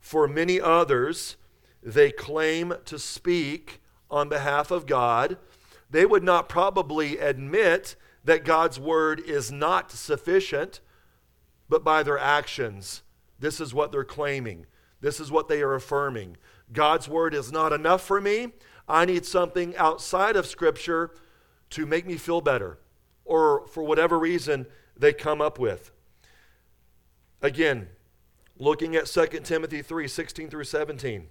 [0.00, 1.36] for many others,
[1.82, 5.36] they claim to speak on behalf of God.
[5.90, 7.96] They would not probably admit
[8.28, 10.80] that God's word is not sufficient,
[11.66, 13.00] but by their actions,
[13.38, 14.66] this is what they're claiming.
[15.00, 16.36] This is what they are affirming.
[16.70, 18.48] God's word is not enough for me.
[18.86, 21.10] I need something outside of Scripture
[21.70, 22.78] to make me feel better,
[23.24, 25.90] or for whatever reason they come up with.
[27.40, 27.88] Again,
[28.58, 31.28] looking at 2 Timothy 3 16 through 17.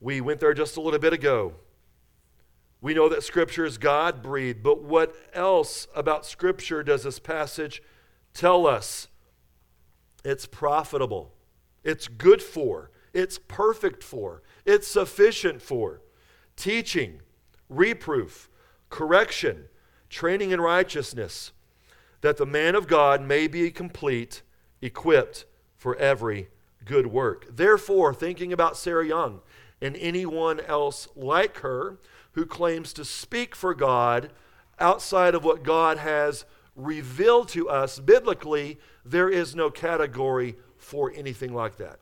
[0.00, 1.54] We went there just a little bit ago.
[2.82, 7.80] We know that Scripture is God breathed, but what else about Scripture does this passage
[8.34, 9.06] tell us?
[10.24, 11.32] It's profitable,
[11.84, 16.00] it's good for, it's perfect for, it's sufficient for
[16.56, 17.20] teaching,
[17.68, 18.50] reproof,
[18.90, 19.66] correction,
[20.10, 21.52] training in righteousness,
[22.20, 24.42] that the man of God may be complete
[24.80, 25.44] equipped
[25.76, 26.48] for every
[26.84, 27.46] good work.
[27.48, 29.40] Therefore, thinking about Sarah Young
[29.80, 31.98] and anyone else like her
[32.32, 34.30] who claims to speak for God
[34.78, 41.54] outside of what God has revealed to us biblically, there is no category for anything
[41.54, 41.98] like that.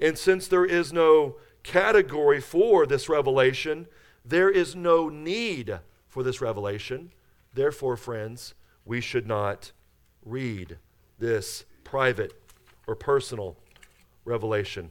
[0.00, 3.86] And since there is no category for this revelation,
[4.24, 7.12] there is no need for this revelation.
[7.54, 9.72] Therefore, friends, we should not
[10.24, 10.78] read
[11.18, 12.32] this private
[12.86, 13.56] or personal
[14.24, 14.90] revelation.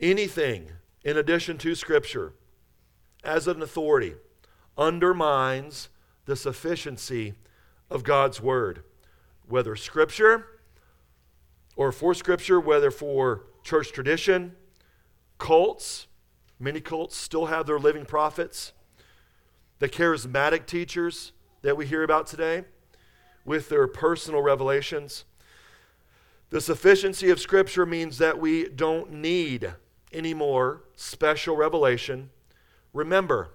[0.00, 0.70] Anything
[1.04, 2.32] in addition to Scripture
[3.24, 4.14] as an authority
[4.76, 5.88] undermines
[6.24, 7.34] the sufficiency
[7.90, 8.84] of God's Word,
[9.48, 10.46] whether Scripture
[11.76, 14.54] or for Scripture, whether for church tradition,
[15.38, 16.06] cults.
[16.58, 18.72] Many cults still have their living prophets.
[19.78, 22.64] The charismatic teachers that we hear about today
[23.44, 25.24] with their personal revelations.
[26.50, 29.74] The sufficiency of Scripture means that we don't need
[30.12, 32.30] any more special revelation.
[32.92, 33.50] Remember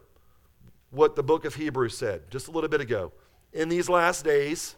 [0.89, 3.12] what the book of Hebrews said just a little bit ago.
[3.54, 4.76] In these last days,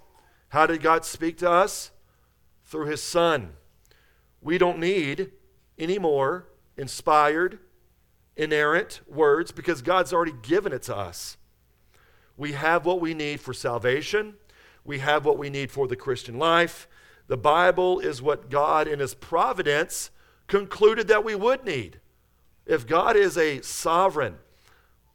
[0.50, 1.92] how did God speak to us?
[2.66, 3.54] Through His Son.
[4.42, 5.32] We don't need
[5.78, 7.60] any more inspired,
[8.36, 11.38] inerrant words because God's already given it to us.
[12.38, 14.36] We have what we need for salvation
[14.90, 16.88] we have what we need for the Christian life.
[17.28, 20.10] The Bible is what God, in His providence,
[20.50, 22.02] concluded that we would need.
[22.66, 24.36] If God is a sovereign,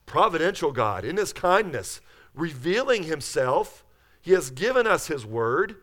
[0.06, 2.00] providential God, in His kindness,
[2.34, 3.84] revealing Himself,
[4.22, 5.76] He has given us His Word.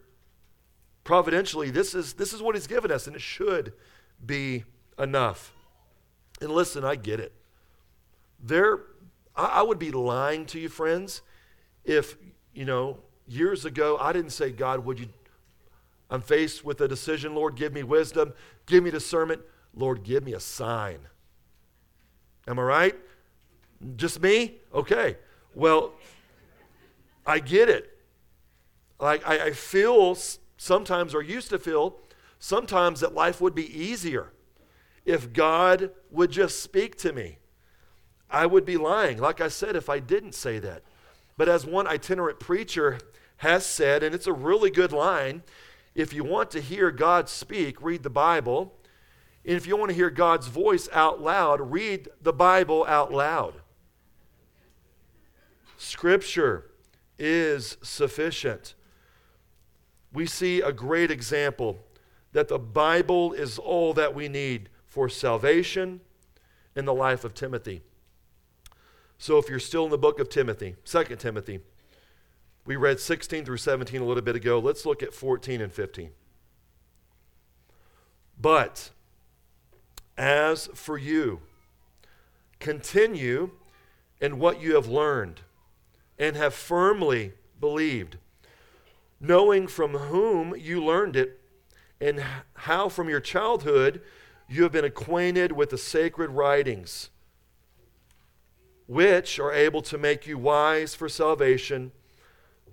[1.03, 3.73] Providentially, this is, this is what He's given us, and it should
[4.25, 4.63] be
[4.97, 5.53] enough.
[6.41, 7.33] And listen, I get it.
[8.43, 8.79] There,
[9.35, 11.21] I, I would be lying to you, friends,
[11.83, 12.17] if,
[12.53, 15.07] you know, years ago, I didn't say, God, would you?
[16.11, 17.33] I'm faced with a decision.
[17.33, 18.33] Lord, give me wisdom.
[18.65, 19.41] Give me discernment.
[19.73, 20.99] Lord, give me a sign.
[22.47, 22.95] Am I right?
[23.95, 24.57] Just me?
[24.73, 25.17] Okay.
[25.55, 25.93] Well,
[27.25, 27.97] I get it.
[28.99, 30.15] Like, I, I feel
[30.57, 31.97] sometimes, or used to feel,
[32.39, 34.33] sometimes that life would be easier
[35.05, 37.37] if God would just speak to me.
[38.29, 40.83] I would be lying, like I said, if I didn't say that.
[41.37, 42.99] But as one itinerant preacher
[43.37, 45.43] has said, and it's a really good line
[45.93, 48.73] if you want to hear God speak, read the Bible.
[49.45, 53.55] And if you want to hear God's voice out loud, read the Bible out loud.
[55.77, 56.71] Scripture
[57.17, 58.75] is sufficient.
[60.13, 61.79] We see a great example
[62.33, 66.01] that the Bible is all that we need for salvation
[66.75, 67.81] in the life of Timothy.
[69.17, 71.59] So if you're still in the book of Timothy, 2 Timothy,
[72.71, 74.57] we read 16 through 17 a little bit ago.
[74.57, 76.11] Let's look at 14 and 15.
[78.39, 78.91] But
[80.17, 81.41] as for you,
[82.61, 83.51] continue
[84.21, 85.41] in what you have learned
[86.17, 88.15] and have firmly believed,
[89.19, 91.41] knowing from whom you learned it
[91.99, 94.01] and how from your childhood
[94.47, 97.09] you have been acquainted with the sacred writings
[98.87, 101.91] which are able to make you wise for salvation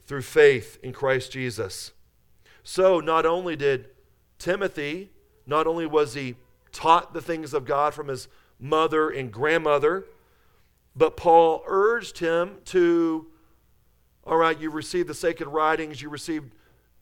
[0.08, 1.92] through faith in Christ Jesus.
[2.64, 3.90] So, not only did
[4.38, 5.10] Timothy,
[5.46, 6.34] not only was he
[6.72, 8.26] taught the things of God from his
[8.58, 10.06] mother and grandmother,
[10.96, 13.26] but Paul urged him to,
[14.24, 16.52] all right, you received the sacred writings, you received,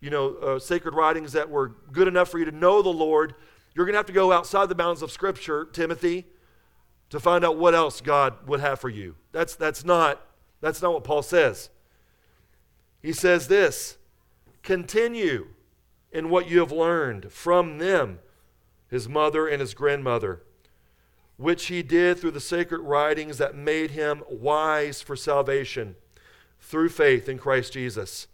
[0.00, 3.34] you know, uh, sacred writings that were good enough for you to know the Lord.
[3.74, 6.26] You're going to have to go outside the bounds of Scripture, Timothy,
[7.10, 9.14] to find out what else God would have for you.
[9.32, 10.20] That's, that's, not,
[10.60, 11.70] that's not what Paul says.
[13.06, 13.98] He says this
[14.64, 15.50] continue
[16.10, 18.18] in what you have learned from them,
[18.90, 20.42] his mother and his grandmother,
[21.36, 25.94] which he did through the sacred writings that made him wise for salvation
[26.58, 28.26] through faith in Christ Jesus.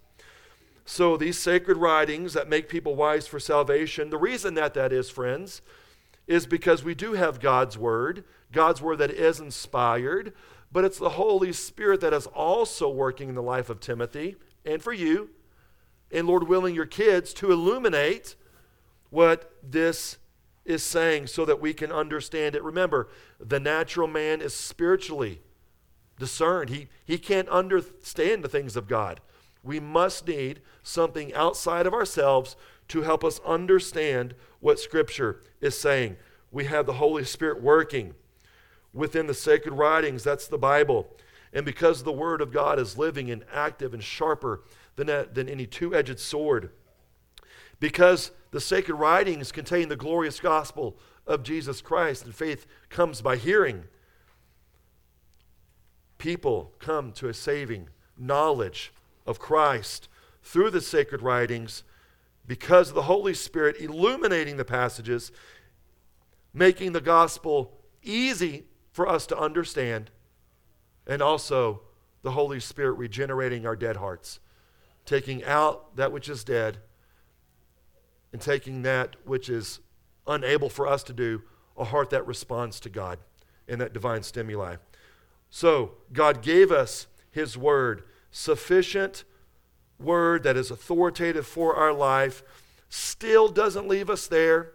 [0.86, 5.10] So, these sacred writings that make people wise for salvation, the reason that that is,
[5.10, 5.60] friends,
[6.26, 10.32] is because we do have God's Word, God's Word that is inspired,
[10.72, 14.82] but it's the Holy Spirit that is also working in the life of Timothy and
[14.82, 15.30] for you,
[16.10, 18.36] and Lord willing, your kids to illuminate
[19.10, 20.18] what this
[20.64, 22.62] is saying so that we can understand it.
[22.62, 23.08] Remember,
[23.40, 25.40] the natural man is spiritually
[26.18, 29.20] discerned, he, he can't understand the things of God.
[29.64, 32.56] We must need something outside of ourselves
[32.88, 36.16] to help us understand what Scripture is saying.
[36.50, 38.14] We have the Holy Spirit working
[38.92, 41.08] within the sacred writings, that's the Bible.
[41.53, 44.62] And because the Word of God is living and active and sharper
[44.96, 46.70] than, a, than any two edged sword,
[47.78, 50.96] because the sacred writings contain the glorious gospel
[51.26, 53.84] of Jesus Christ, and faith comes by hearing,
[56.18, 58.92] people come to a saving knowledge
[59.26, 60.09] of Christ
[60.42, 61.82] through the sacred writings
[62.46, 65.32] because of the Holy Spirit illuminating the passages,
[66.53, 70.11] making the gospel easy for us to understand,
[71.07, 71.82] and also
[72.22, 74.40] the Holy Spirit regenerating our dead hearts,
[75.05, 76.78] taking out that which is dead
[78.32, 79.80] and taking that which is
[80.26, 81.42] unable for us to do,
[81.76, 83.18] a heart that responds to God
[83.68, 84.76] and that divine stimuli.
[85.50, 89.24] So, God gave us His Word, sufficient
[89.98, 92.42] Word that is authoritative for our life,
[92.88, 94.72] still doesn't leave us there.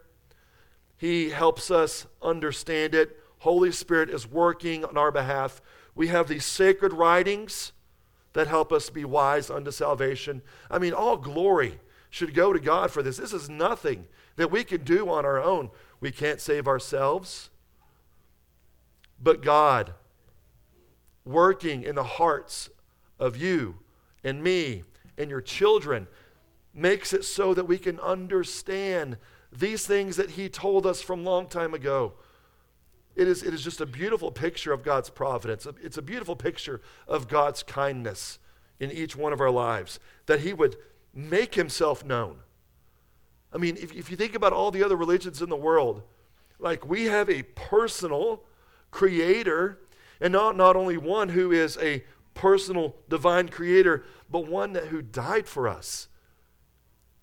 [0.97, 5.61] He helps us understand it Holy Spirit is working on our behalf.
[5.97, 7.73] We have these sacred writings
[8.33, 10.43] that help us be wise unto salvation.
[10.69, 11.79] I mean, all glory
[12.11, 13.17] should go to God for this.
[13.17, 15.71] This is nothing that we can do on our own.
[15.99, 17.49] We can't save ourselves.
[19.19, 19.95] But God,
[21.25, 22.69] working in the hearts
[23.19, 23.79] of you
[24.23, 24.83] and me
[25.17, 26.05] and your children,
[26.75, 29.17] makes it so that we can understand
[29.51, 32.13] these things that He told us from long time ago.
[33.17, 35.67] It is, it is just a beautiful picture of God's providence.
[35.81, 38.37] It's a beautiful picture of God's kindness
[38.79, 40.75] in each one of our lives, that He would
[41.15, 42.37] make Himself known.
[43.51, 46.03] I mean, if, if you think about all the other religions in the world,
[46.59, 48.43] like we have a personal
[48.91, 49.79] creator,
[50.21, 52.03] and not, not only one who is a
[52.35, 56.07] personal divine creator, but one that, who died for us.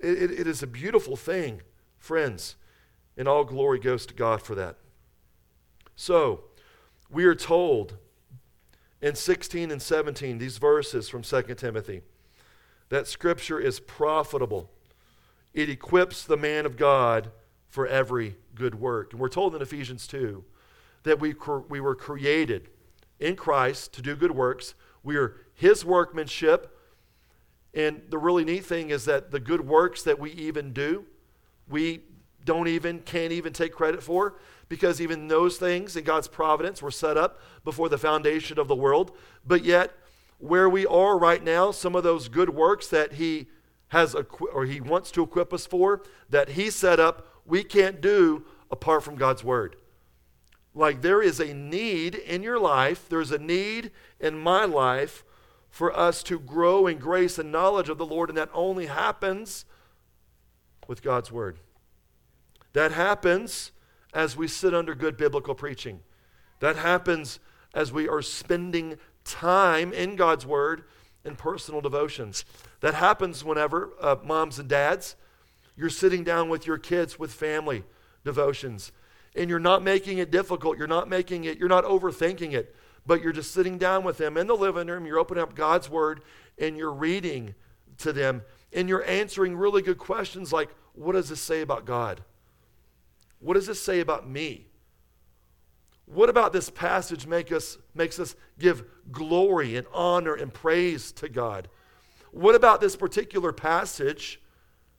[0.01, 1.62] It, it, it is a beautiful thing,
[1.99, 2.57] friends,
[3.16, 4.76] and all glory goes to God for that.
[5.97, 6.45] So,
[7.11, 7.97] we are told
[9.01, 12.01] in 16 and 17, these verses from 2 Timothy,
[12.88, 14.70] that Scripture is profitable.
[15.53, 17.30] It equips the man of God
[17.68, 19.12] for every good work.
[19.12, 20.42] And we're told in Ephesians 2
[21.05, 21.34] that we,
[21.68, 22.70] we were created
[23.20, 24.74] in Christ to do good works.
[25.03, 26.76] We are His workmanship.
[27.74, 31.05] And the really neat thing is that the good works that we even do,
[31.68, 32.03] we
[32.45, 34.36] don't even, can't even take credit for
[34.68, 38.74] because even those things in God's providence were set up before the foundation of the
[38.74, 39.12] world.
[39.46, 39.92] But yet,
[40.38, 43.46] where we are right now, some of those good works that He
[43.88, 44.14] has
[44.52, 49.02] or He wants to equip us for, that He set up, we can't do apart
[49.02, 49.76] from God's Word.
[50.74, 55.24] Like there is a need in your life, there's a need in my life
[55.70, 59.64] for us to grow in grace and knowledge of the Lord, and that only happens
[60.88, 61.58] with God's Word.
[62.72, 63.72] That happens
[64.14, 66.00] as we sit under good biblical preaching.
[66.60, 67.40] That happens
[67.74, 70.84] as we are spending time in God's Word
[71.24, 72.44] and personal devotions.
[72.80, 75.16] That happens whenever, uh, moms and dads,
[75.76, 77.82] you're sitting down with your kids with family
[78.24, 78.92] devotions
[79.36, 80.78] and you're not making it difficult.
[80.78, 82.74] You're not making it, you're not overthinking it
[83.06, 85.90] but you're just sitting down with them in the living room, you're opening up God's
[85.90, 86.22] Word,
[86.58, 87.54] and you're reading
[87.98, 88.42] to them,
[88.72, 92.22] and you're answering really good questions like, What does this say about God?
[93.45, 94.66] What does this say about me?
[96.07, 101.28] What about this passage make us, makes us give glory and honor and praise to
[101.28, 101.68] God?
[102.32, 104.40] What about this particular passage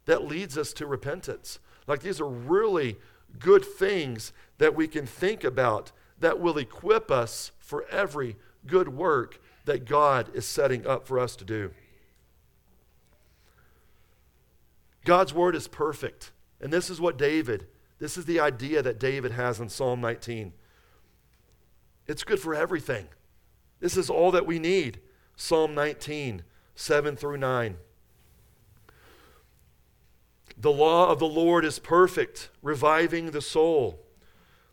[0.06, 1.58] that leads us to repentance?
[1.88, 2.98] Like these are really
[3.40, 8.36] good things that we can think about that will equip us for every
[8.68, 11.72] good work that God is setting up for us to do.
[15.04, 16.32] God's word is perfect.
[16.62, 17.66] And this is what David,
[18.06, 20.54] this is the idea that David has in Psalm 19.
[22.06, 23.08] It's good for everything.
[23.80, 25.00] This is all that we need.
[25.36, 26.44] Psalm 19,
[26.76, 27.78] 7 through 9.
[30.56, 34.00] The law of the Lord is perfect, reviving the soul.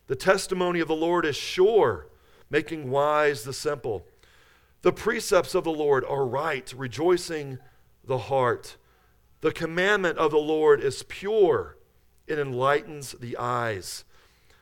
[0.05, 2.09] The testimony of the Lord is sure,
[2.51, 4.05] making wise the simple.
[4.83, 7.57] The precepts of the Lord are right, rejoicing
[8.05, 8.77] the heart.
[9.41, 11.77] The commandment of the Lord is pure,
[12.27, 14.03] it enlightens the eyes.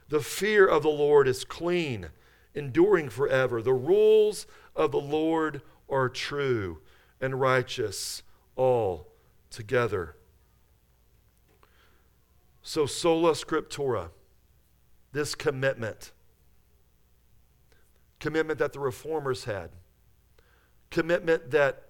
[0.10, 2.10] The fear of the Lord is clean,
[2.54, 3.62] enduring forever.
[3.62, 6.80] The rules of the Lord are true
[7.20, 8.24] and righteous
[8.56, 9.08] all
[9.50, 10.16] together.
[12.64, 14.10] So, sola scriptura
[15.12, 16.12] this commitment.
[18.20, 19.72] Commitment that the reformers had.
[20.90, 21.90] Commitment that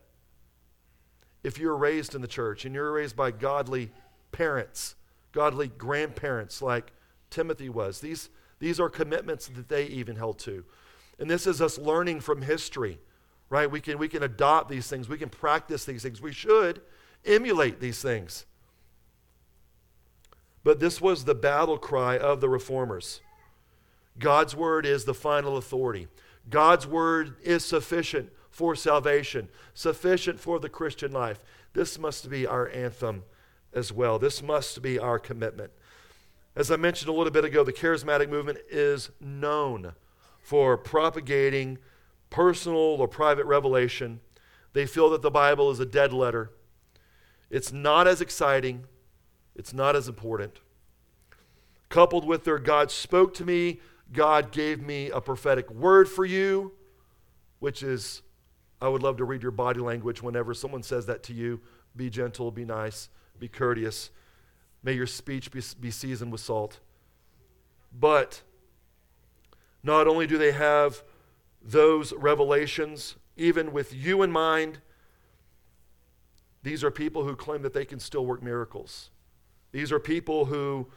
[1.44, 3.92] if you're raised in the church and you're raised by godly
[4.32, 4.96] parents,
[5.32, 6.92] godly grandparents like
[7.30, 8.30] Timothy was, these,
[8.60, 10.66] these are commitments that they even held to.
[11.20, 13.00] And this is us learning from history,
[13.50, 13.70] right?
[13.70, 16.22] We can, we can adopt these things, we can practice these things.
[16.22, 16.82] We should
[17.26, 18.46] emulate these things.
[20.64, 23.22] But this was the battle cry of the reformers.
[24.20, 26.08] God's word is the final authority.
[26.50, 31.44] God's word is sufficient for salvation, sufficient for the Christian life.
[31.74, 33.24] This must be our anthem
[33.74, 34.20] as well.
[34.20, 35.72] This must be our commitment.
[36.56, 39.94] As I mentioned a little bit ago, the charismatic movement is known
[40.42, 41.78] for propagating
[42.30, 44.20] personal or private revelation.
[44.74, 46.52] They feel that the Bible is a dead letter.
[47.50, 48.86] It's not as exciting,
[49.56, 50.60] it's not as important.
[51.90, 56.74] Coupled with their God spoke to me, God gave me a prophetic word for you,
[57.60, 58.22] which is,
[58.82, 61.62] I would love to read your body language whenever someone says that to you.
[61.96, 63.10] Be gentle, be nice,
[63.42, 64.12] be courteous.
[64.84, 66.80] May your speech be, be seasoned with salt.
[67.92, 68.44] But
[69.84, 71.04] not only do they have
[71.62, 74.78] those revelations, even with you in mind,
[76.64, 79.10] these are people who claim that they can still work miracles.
[79.72, 80.88] These are people who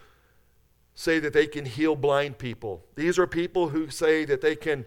[0.95, 2.85] say that they can heal blind people.
[2.95, 4.85] These are people who say that they can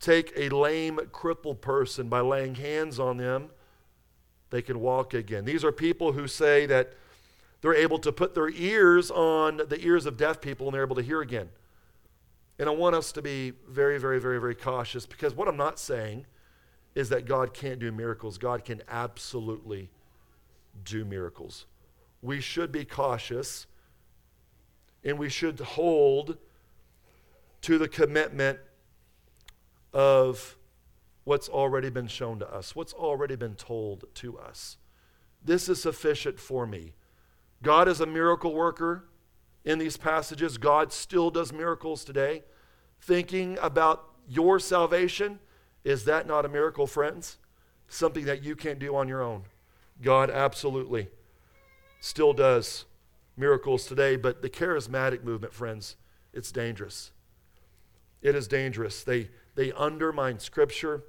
[0.00, 3.50] take a lame, crippled person by laying hands on them,
[4.50, 5.44] they can walk again.
[5.44, 6.94] These are people who say that
[7.60, 10.96] they're able to put their ears on the ears of deaf people and they're able
[10.96, 11.48] to hear again.
[12.58, 15.78] And I want us to be very, very, very, very cautious because what I'm not
[15.78, 16.26] saying
[16.94, 18.38] is that God can't do miracles.
[18.38, 19.90] God can absolutely
[20.84, 21.66] do miracles
[22.22, 23.66] we should be cautious
[25.04, 26.36] and we should hold
[27.62, 28.58] to the commitment
[29.92, 30.56] of
[31.28, 34.78] what's already been shown to us, what's already been told to us.
[35.44, 36.94] This is sufficient for me.
[37.62, 39.04] God is a miracle worker
[39.62, 40.56] in these passages.
[40.56, 42.44] God still does miracles today.
[43.02, 45.38] Thinking about your salvation,
[45.84, 47.36] is that not a miracle, friends?
[47.88, 49.42] Something that you can't do on your own.
[50.00, 51.08] God absolutely
[52.00, 52.86] still does
[53.36, 55.96] miracles today, but the charismatic movement, friends,
[56.32, 57.10] it's dangerous.
[58.22, 59.04] It is dangerous.
[59.04, 61.02] They, they undermine Scripture,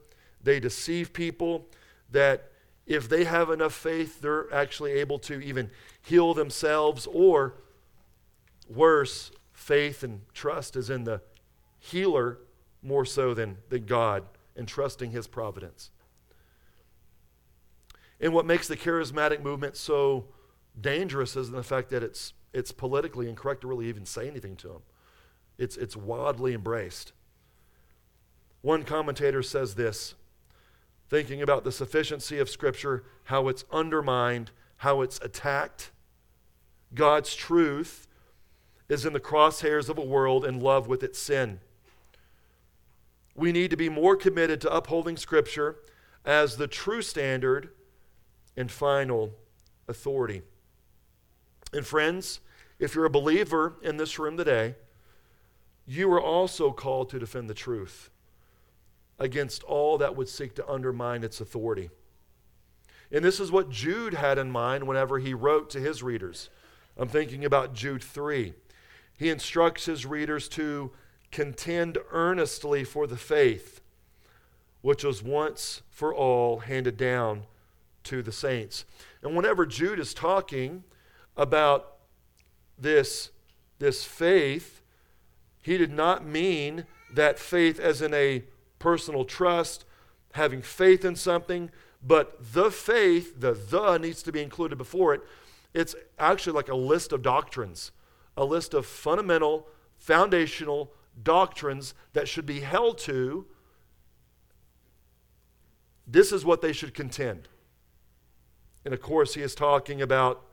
[0.43, 1.67] they deceive people
[2.11, 2.51] that
[2.85, 5.69] if they have enough faith, they're actually able to even
[6.01, 7.55] heal themselves, or
[8.67, 11.21] worse, faith and trust is in the
[11.77, 12.39] healer
[12.81, 14.23] more so than, than God
[14.55, 15.91] and trusting his providence.
[18.19, 20.25] And what makes the charismatic movement so
[20.79, 24.67] dangerous is the fact that it's, it's politically incorrect to really even say anything to
[24.67, 24.81] them.
[25.57, 27.13] It's, it's wildly embraced.
[28.61, 30.15] One commentator says this
[31.09, 35.91] thinking about the sufficiency of Scripture, how it's undermined, how it's attacked.
[36.93, 38.07] God's truth
[38.87, 41.59] is in the crosshairs of a world in love with its sin.
[43.35, 45.77] We need to be more committed to upholding Scripture
[46.25, 47.69] as the true standard
[48.55, 49.31] and final
[49.87, 50.43] authority.
[51.73, 52.39] And, friends,
[52.77, 54.75] if you're a believer in this room today,
[55.87, 58.11] you are also called to defend the truth
[59.19, 61.89] against all that would seek to undermine its authority.
[63.11, 66.49] And this is what Jude had in mind whenever he wrote to his readers.
[66.97, 68.53] I'm thinking about Jude 3.
[69.17, 70.91] He instructs his readers to
[71.31, 73.81] contend earnestly for the faith
[74.81, 77.43] which was once for all handed down
[78.03, 78.85] to the saints.
[79.21, 80.83] And whenever Jude is talking
[81.35, 81.95] about
[82.77, 83.31] this,
[83.79, 84.81] this faith,
[85.61, 88.43] he did not mean that faith as in a
[88.79, 89.85] personal trust,
[90.33, 91.69] having faith in something,
[92.01, 95.21] but the faith, the the needs to be included before it.
[95.73, 97.91] It's actually like a list of doctrines,
[98.35, 99.67] a list of fundamental,
[99.97, 103.45] foundational doctrines that should be held to.
[106.07, 107.49] This is what they should contend.
[108.85, 110.45] And of course, he is talking about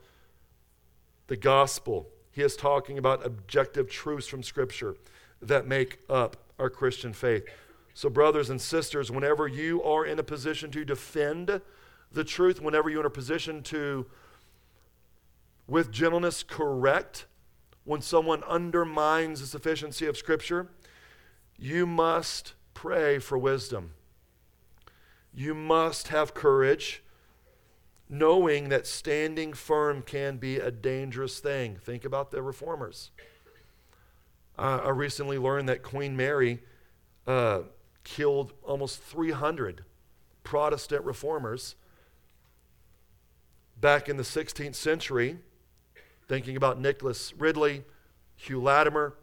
[1.27, 2.09] the gospel.
[2.31, 4.95] He is talking about objective truths from Scripture
[5.41, 7.45] that make up our Christian faith.
[7.97, 11.61] So, brothers and sisters, whenever you are in a position to defend
[12.11, 14.05] the truth, whenever you're in a position to,
[15.65, 17.25] with gentleness, correct
[17.85, 20.67] when someone undermines the sufficiency of Scripture,
[21.57, 23.93] you must pray for wisdom.
[25.33, 27.01] You must have courage,
[28.07, 31.77] knowing that standing firm can be a dangerous thing.
[31.81, 33.09] Think about the reformers.
[34.55, 36.59] Uh, I recently learned that Queen Mary.
[37.25, 37.61] Uh,
[38.07, 39.83] killed almost 300
[40.43, 41.75] Protestant reformers
[43.81, 45.37] back in the 16th century,
[46.27, 47.83] thinking about Nicholas Ridley,
[48.37, 49.13] Hugh Latimer,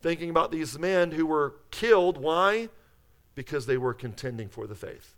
[0.00, 2.16] thinking about these men who were killed.
[2.16, 2.68] Why?
[3.34, 5.16] Because they were contending for the faith.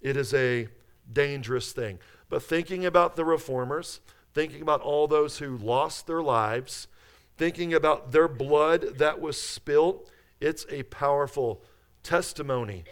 [0.00, 0.68] It is a
[1.12, 1.98] dangerous thing.
[2.30, 4.00] But thinking about the reformers,
[4.32, 6.88] thinking about all those who lost their lives,
[7.36, 10.10] thinking about their blood that was spilt
[10.40, 11.62] it's a powerful
[12.02, 12.84] testimony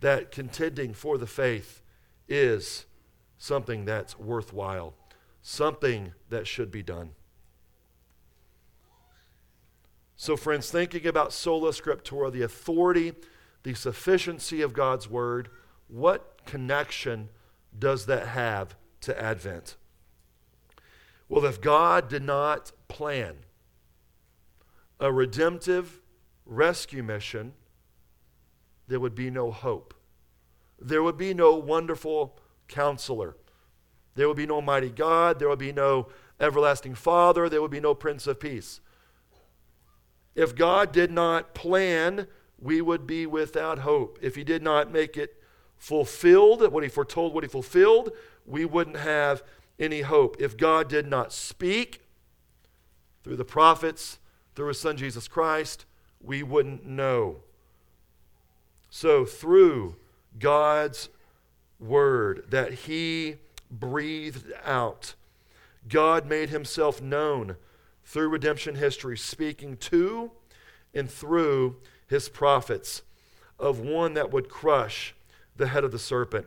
[0.00, 1.80] that contending for the faith
[2.28, 2.86] is
[3.38, 4.94] something that's worthwhile,
[5.42, 7.10] something that should be done.
[10.16, 13.14] So, friends, thinking about sola scriptura, the authority,
[13.62, 15.48] the sufficiency of God's word,
[15.88, 17.28] what connection
[17.76, 19.76] does that have to Advent?
[21.28, 23.38] Well, if God did not plan
[25.00, 26.01] a redemptive
[26.54, 27.54] rescue mission,
[28.88, 29.94] there would be no hope.
[30.78, 32.38] There would be no wonderful
[32.68, 33.36] counselor.
[34.14, 35.38] There would be no mighty God.
[35.38, 36.08] There would be no
[36.40, 37.48] everlasting Father.
[37.48, 38.80] There would be no Prince of Peace.
[40.34, 42.26] If God did not plan,
[42.58, 44.18] we would be without hope.
[44.20, 45.42] If He did not make it
[45.76, 48.10] fulfilled, what He foretold, what He fulfilled,
[48.44, 49.42] we wouldn't have
[49.78, 50.36] any hope.
[50.40, 52.02] If God did not speak
[53.22, 54.18] through the prophets,
[54.54, 55.86] through His Son Jesus Christ,
[56.22, 57.36] we wouldn't know.
[58.90, 59.96] So, through
[60.38, 61.08] God's
[61.80, 63.36] word that He
[63.70, 65.14] breathed out,
[65.88, 67.56] God made Himself known
[68.04, 70.30] through redemption history, speaking to
[70.94, 73.02] and through His prophets
[73.58, 75.14] of one that would crush
[75.56, 76.46] the head of the serpent,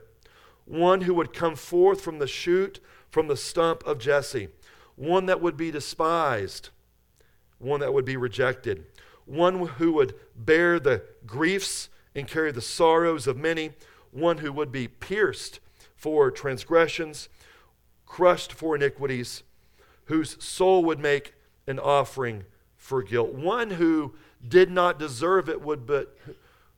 [0.65, 4.49] one who would come forth from the shoot, from the stump of Jesse,
[4.95, 6.69] one that would be despised,
[7.59, 8.85] one that would be rejected
[9.25, 13.71] one who would bear the griefs and carry the sorrows of many,
[14.11, 15.59] one who would be pierced
[15.95, 17.29] for transgressions,
[18.05, 19.43] crushed for iniquities,
[20.05, 21.33] whose soul would make
[21.67, 22.43] an offering
[22.77, 24.13] for guilt, one who
[24.47, 26.15] did not deserve it would but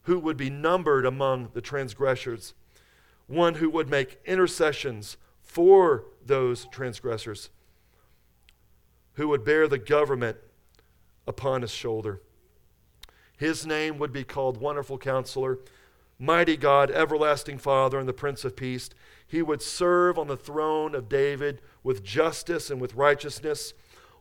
[0.03, 2.53] who would be numbered among the transgressors,
[3.27, 7.49] one who would make intercessions for those transgressors,
[9.15, 10.37] who would bear the government
[11.27, 12.21] upon his shoulder.
[13.37, 15.59] His name would be called Wonderful Counselor,
[16.19, 18.89] Mighty God, Everlasting Father, and the Prince of Peace.
[19.27, 23.73] He would serve on the throne of David with justice and with righteousness,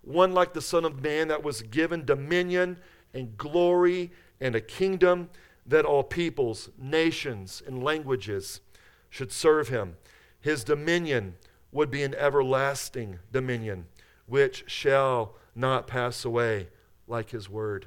[0.02, 2.76] one like the Son of Man that was given dominion
[3.14, 5.30] and glory and a kingdom
[5.64, 8.60] that all peoples, nations, and languages
[9.08, 9.96] should serve him.
[10.40, 11.36] His dominion
[11.72, 13.86] would be an everlasting dominion,
[14.26, 16.68] which shall not pass away
[17.08, 17.86] like his word.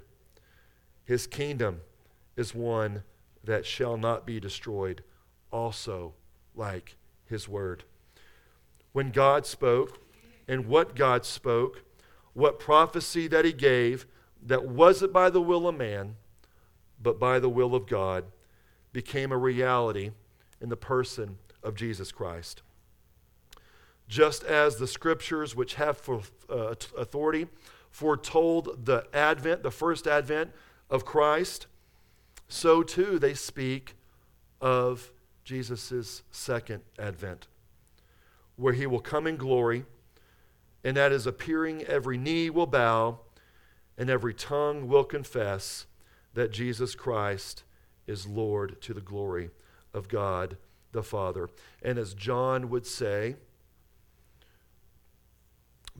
[1.09, 1.81] His kingdom
[2.37, 3.01] is one
[3.43, 5.03] that shall not be destroyed.
[5.51, 6.13] also
[6.53, 7.83] like his word.
[8.91, 10.03] When God spoke,
[10.47, 11.81] and what God spoke,
[12.33, 14.05] what prophecy that he gave,
[14.39, 16.17] that wasn't by the will of man,
[17.01, 18.25] but by the will of God,
[18.93, 20.11] became a reality
[20.61, 22.61] in the person of Jesus Christ.
[24.07, 26.07] Just as the scriptures, which have
[26.47, 27.47] uh, authority,
[27.89, 30.51] foretold the advent, the first advent
[30.89, 31.67] of Christ,
[32.47, 33.95] so too they speak
[34.59, 35.11] of
[35.43, 37.47] Jesus' second advent,
[38.55, 39.85] where he will come in glory,
[40.83, 43.19] and at his appearing, every knee will bow
[43.97, 45.85] and every tongue will confess
[46.33, 47.63] that Jesus Christ
[48.07, 49.49] is Lord to the glory
[49.93, 50.55] of God
[50.93, 51.49] the Father.
[51.83, 53.35] And as John would say,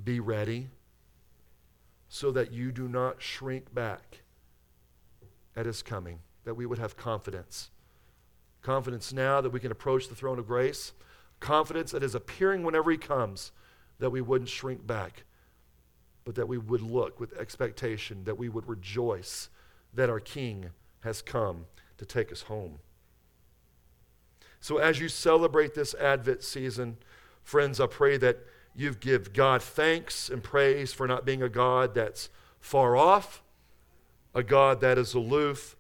[0.01, 0.69] be ready
[2.07, 4.21] so that you do not shrink back
[5.59, 7.69] at his coming, that we would have confidence.
[8.61, 10.93] Confidence now that we can approach the throne of grace,
[11.41, 13.51] confidence that is appearing whenever he comes,
[13.99, 15.25] that we wouldn't shrink back,
[16.23, 19.49] but that we would look with expectation, that we would rejoice
[19.93, 20.69] that our King
[21.01, 21.65] has come
[21.97, 22.79] to take us home.
[24.61, 26.97] So, as you celebrate this Advent season,
[27.43, 28.39] friends, I pray that
[28.75, 32.29] you give God thanks and praise for not being a God that's
[32.61, 33.41] far off,
[34.33, 35.75] a God that is aloof,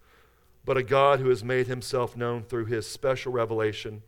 [0.65, 4.03] but a God who has made himself known through his special revelation,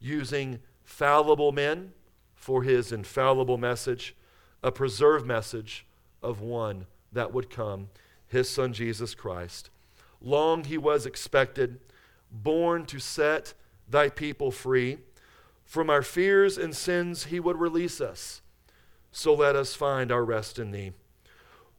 [0.00, 1.92] using fallible men
[2.34, 4.14] for his infallible message,
[4.62, 5.86] a preserved message
[6.22, 7.88] of one that would come,
[8.26, 9.70] his son Jesus Christ.
[10.20, 11.80] Long he was expected,
[12.30, 13.54] born to set
[13.88, 14.98] thy people free.
[15.64, 18.42] From our fears and sins he would release us.
[19.12, 20.92] So let us find our rest in thee.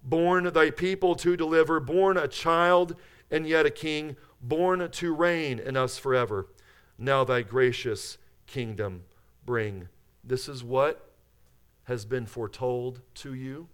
[0.06, 2.96] Born thy people to deliver, born a child
[3.32, 6.48] and yet a king, born to reign in us forever.
[6.98, 9.04] Now thy gracious kingdom
[9.46, 9.90] bring.
[10.24, 11.12] This is what
[11.86, 13.68] has been foretold to you.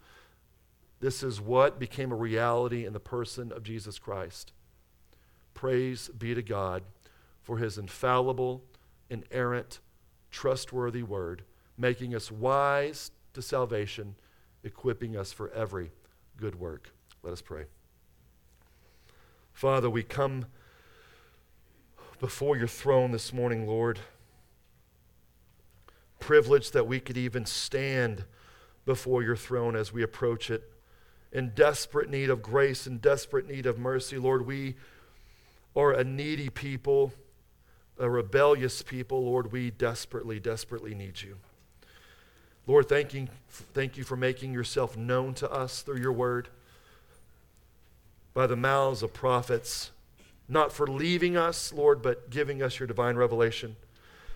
[1.02, 4.54] This is what became a reality in the person of Jesus Christ.
[5.54, 6.84] Praise be to God
[7.42, 8.64] for his infallible,
[9.10, 9.80] inerrant,
[10.30, 11.44] trustworthy word,
[11.78, 14.16] making us wise to salvation,
[14.64, 15.92] equipping us for every
[16.38, 16.94] good work.
[17.24, 17.66] Let us pray.
[19.54, 20.46] Father, we come
[22.20, 24.00] before your throne this morning, Lord.
[26.20, 28.26] Privileged that we could even stand
[28.86, 30.72] before your throne as we approach it.
[31.32, 34.76] In desperate need of grace and desperate need of mercy, Lord, we
[35.76, 37.14] are a needy people
[38.02, 41.38] a rebellious people, Lord, we desperately, desperately need you.
[42.72, 43.28] Lord, thank you,
[43.74, 46.48] thank you for making yourself known to us through your word
[48.34, 49.92] by the mouths of prophets,
[50.48, 53.76] not for leaving us, Lord, but giving us your divine revelation,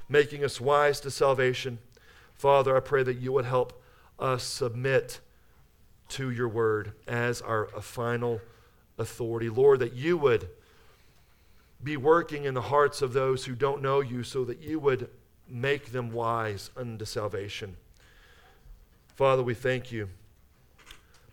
[0.09, 1.77] making us wise to salvation.
[2.33, 3.81] Father, I pray that you would help
[4.19, 5.21] us submit
[6.09, 8.41] to your word as our final
[8.97, 9.47] authority.
[9.47, 10.49] Lord, that you would
[11.81, 15.09] be working in the hearts of those who don't know you so that you would
[15.47, 17.77] make them wise unto salvation.
[19.16, 20.09] Father, we thank you.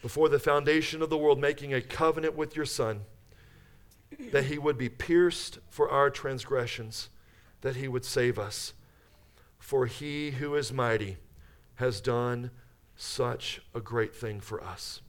[0.01, 3.03] Before the foundation of the world, making a covenant with your Son,
[4.31, 7.09] that he would be pierced for our transgressions,
[7.61, 8.73] that he would save us.
[9.59, 11.17] For he who is mighty
[11.77, 12.51] has done
[12.97, 15.01] such a great thing for us.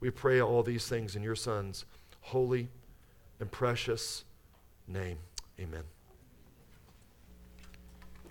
[0.00, 1.84] We pray all these things in your Son's
[2.20, 2.68] holy
[3.40, 4.24] and precious
[4.86, 5.18] name.
[5.58, 5.95] Amen.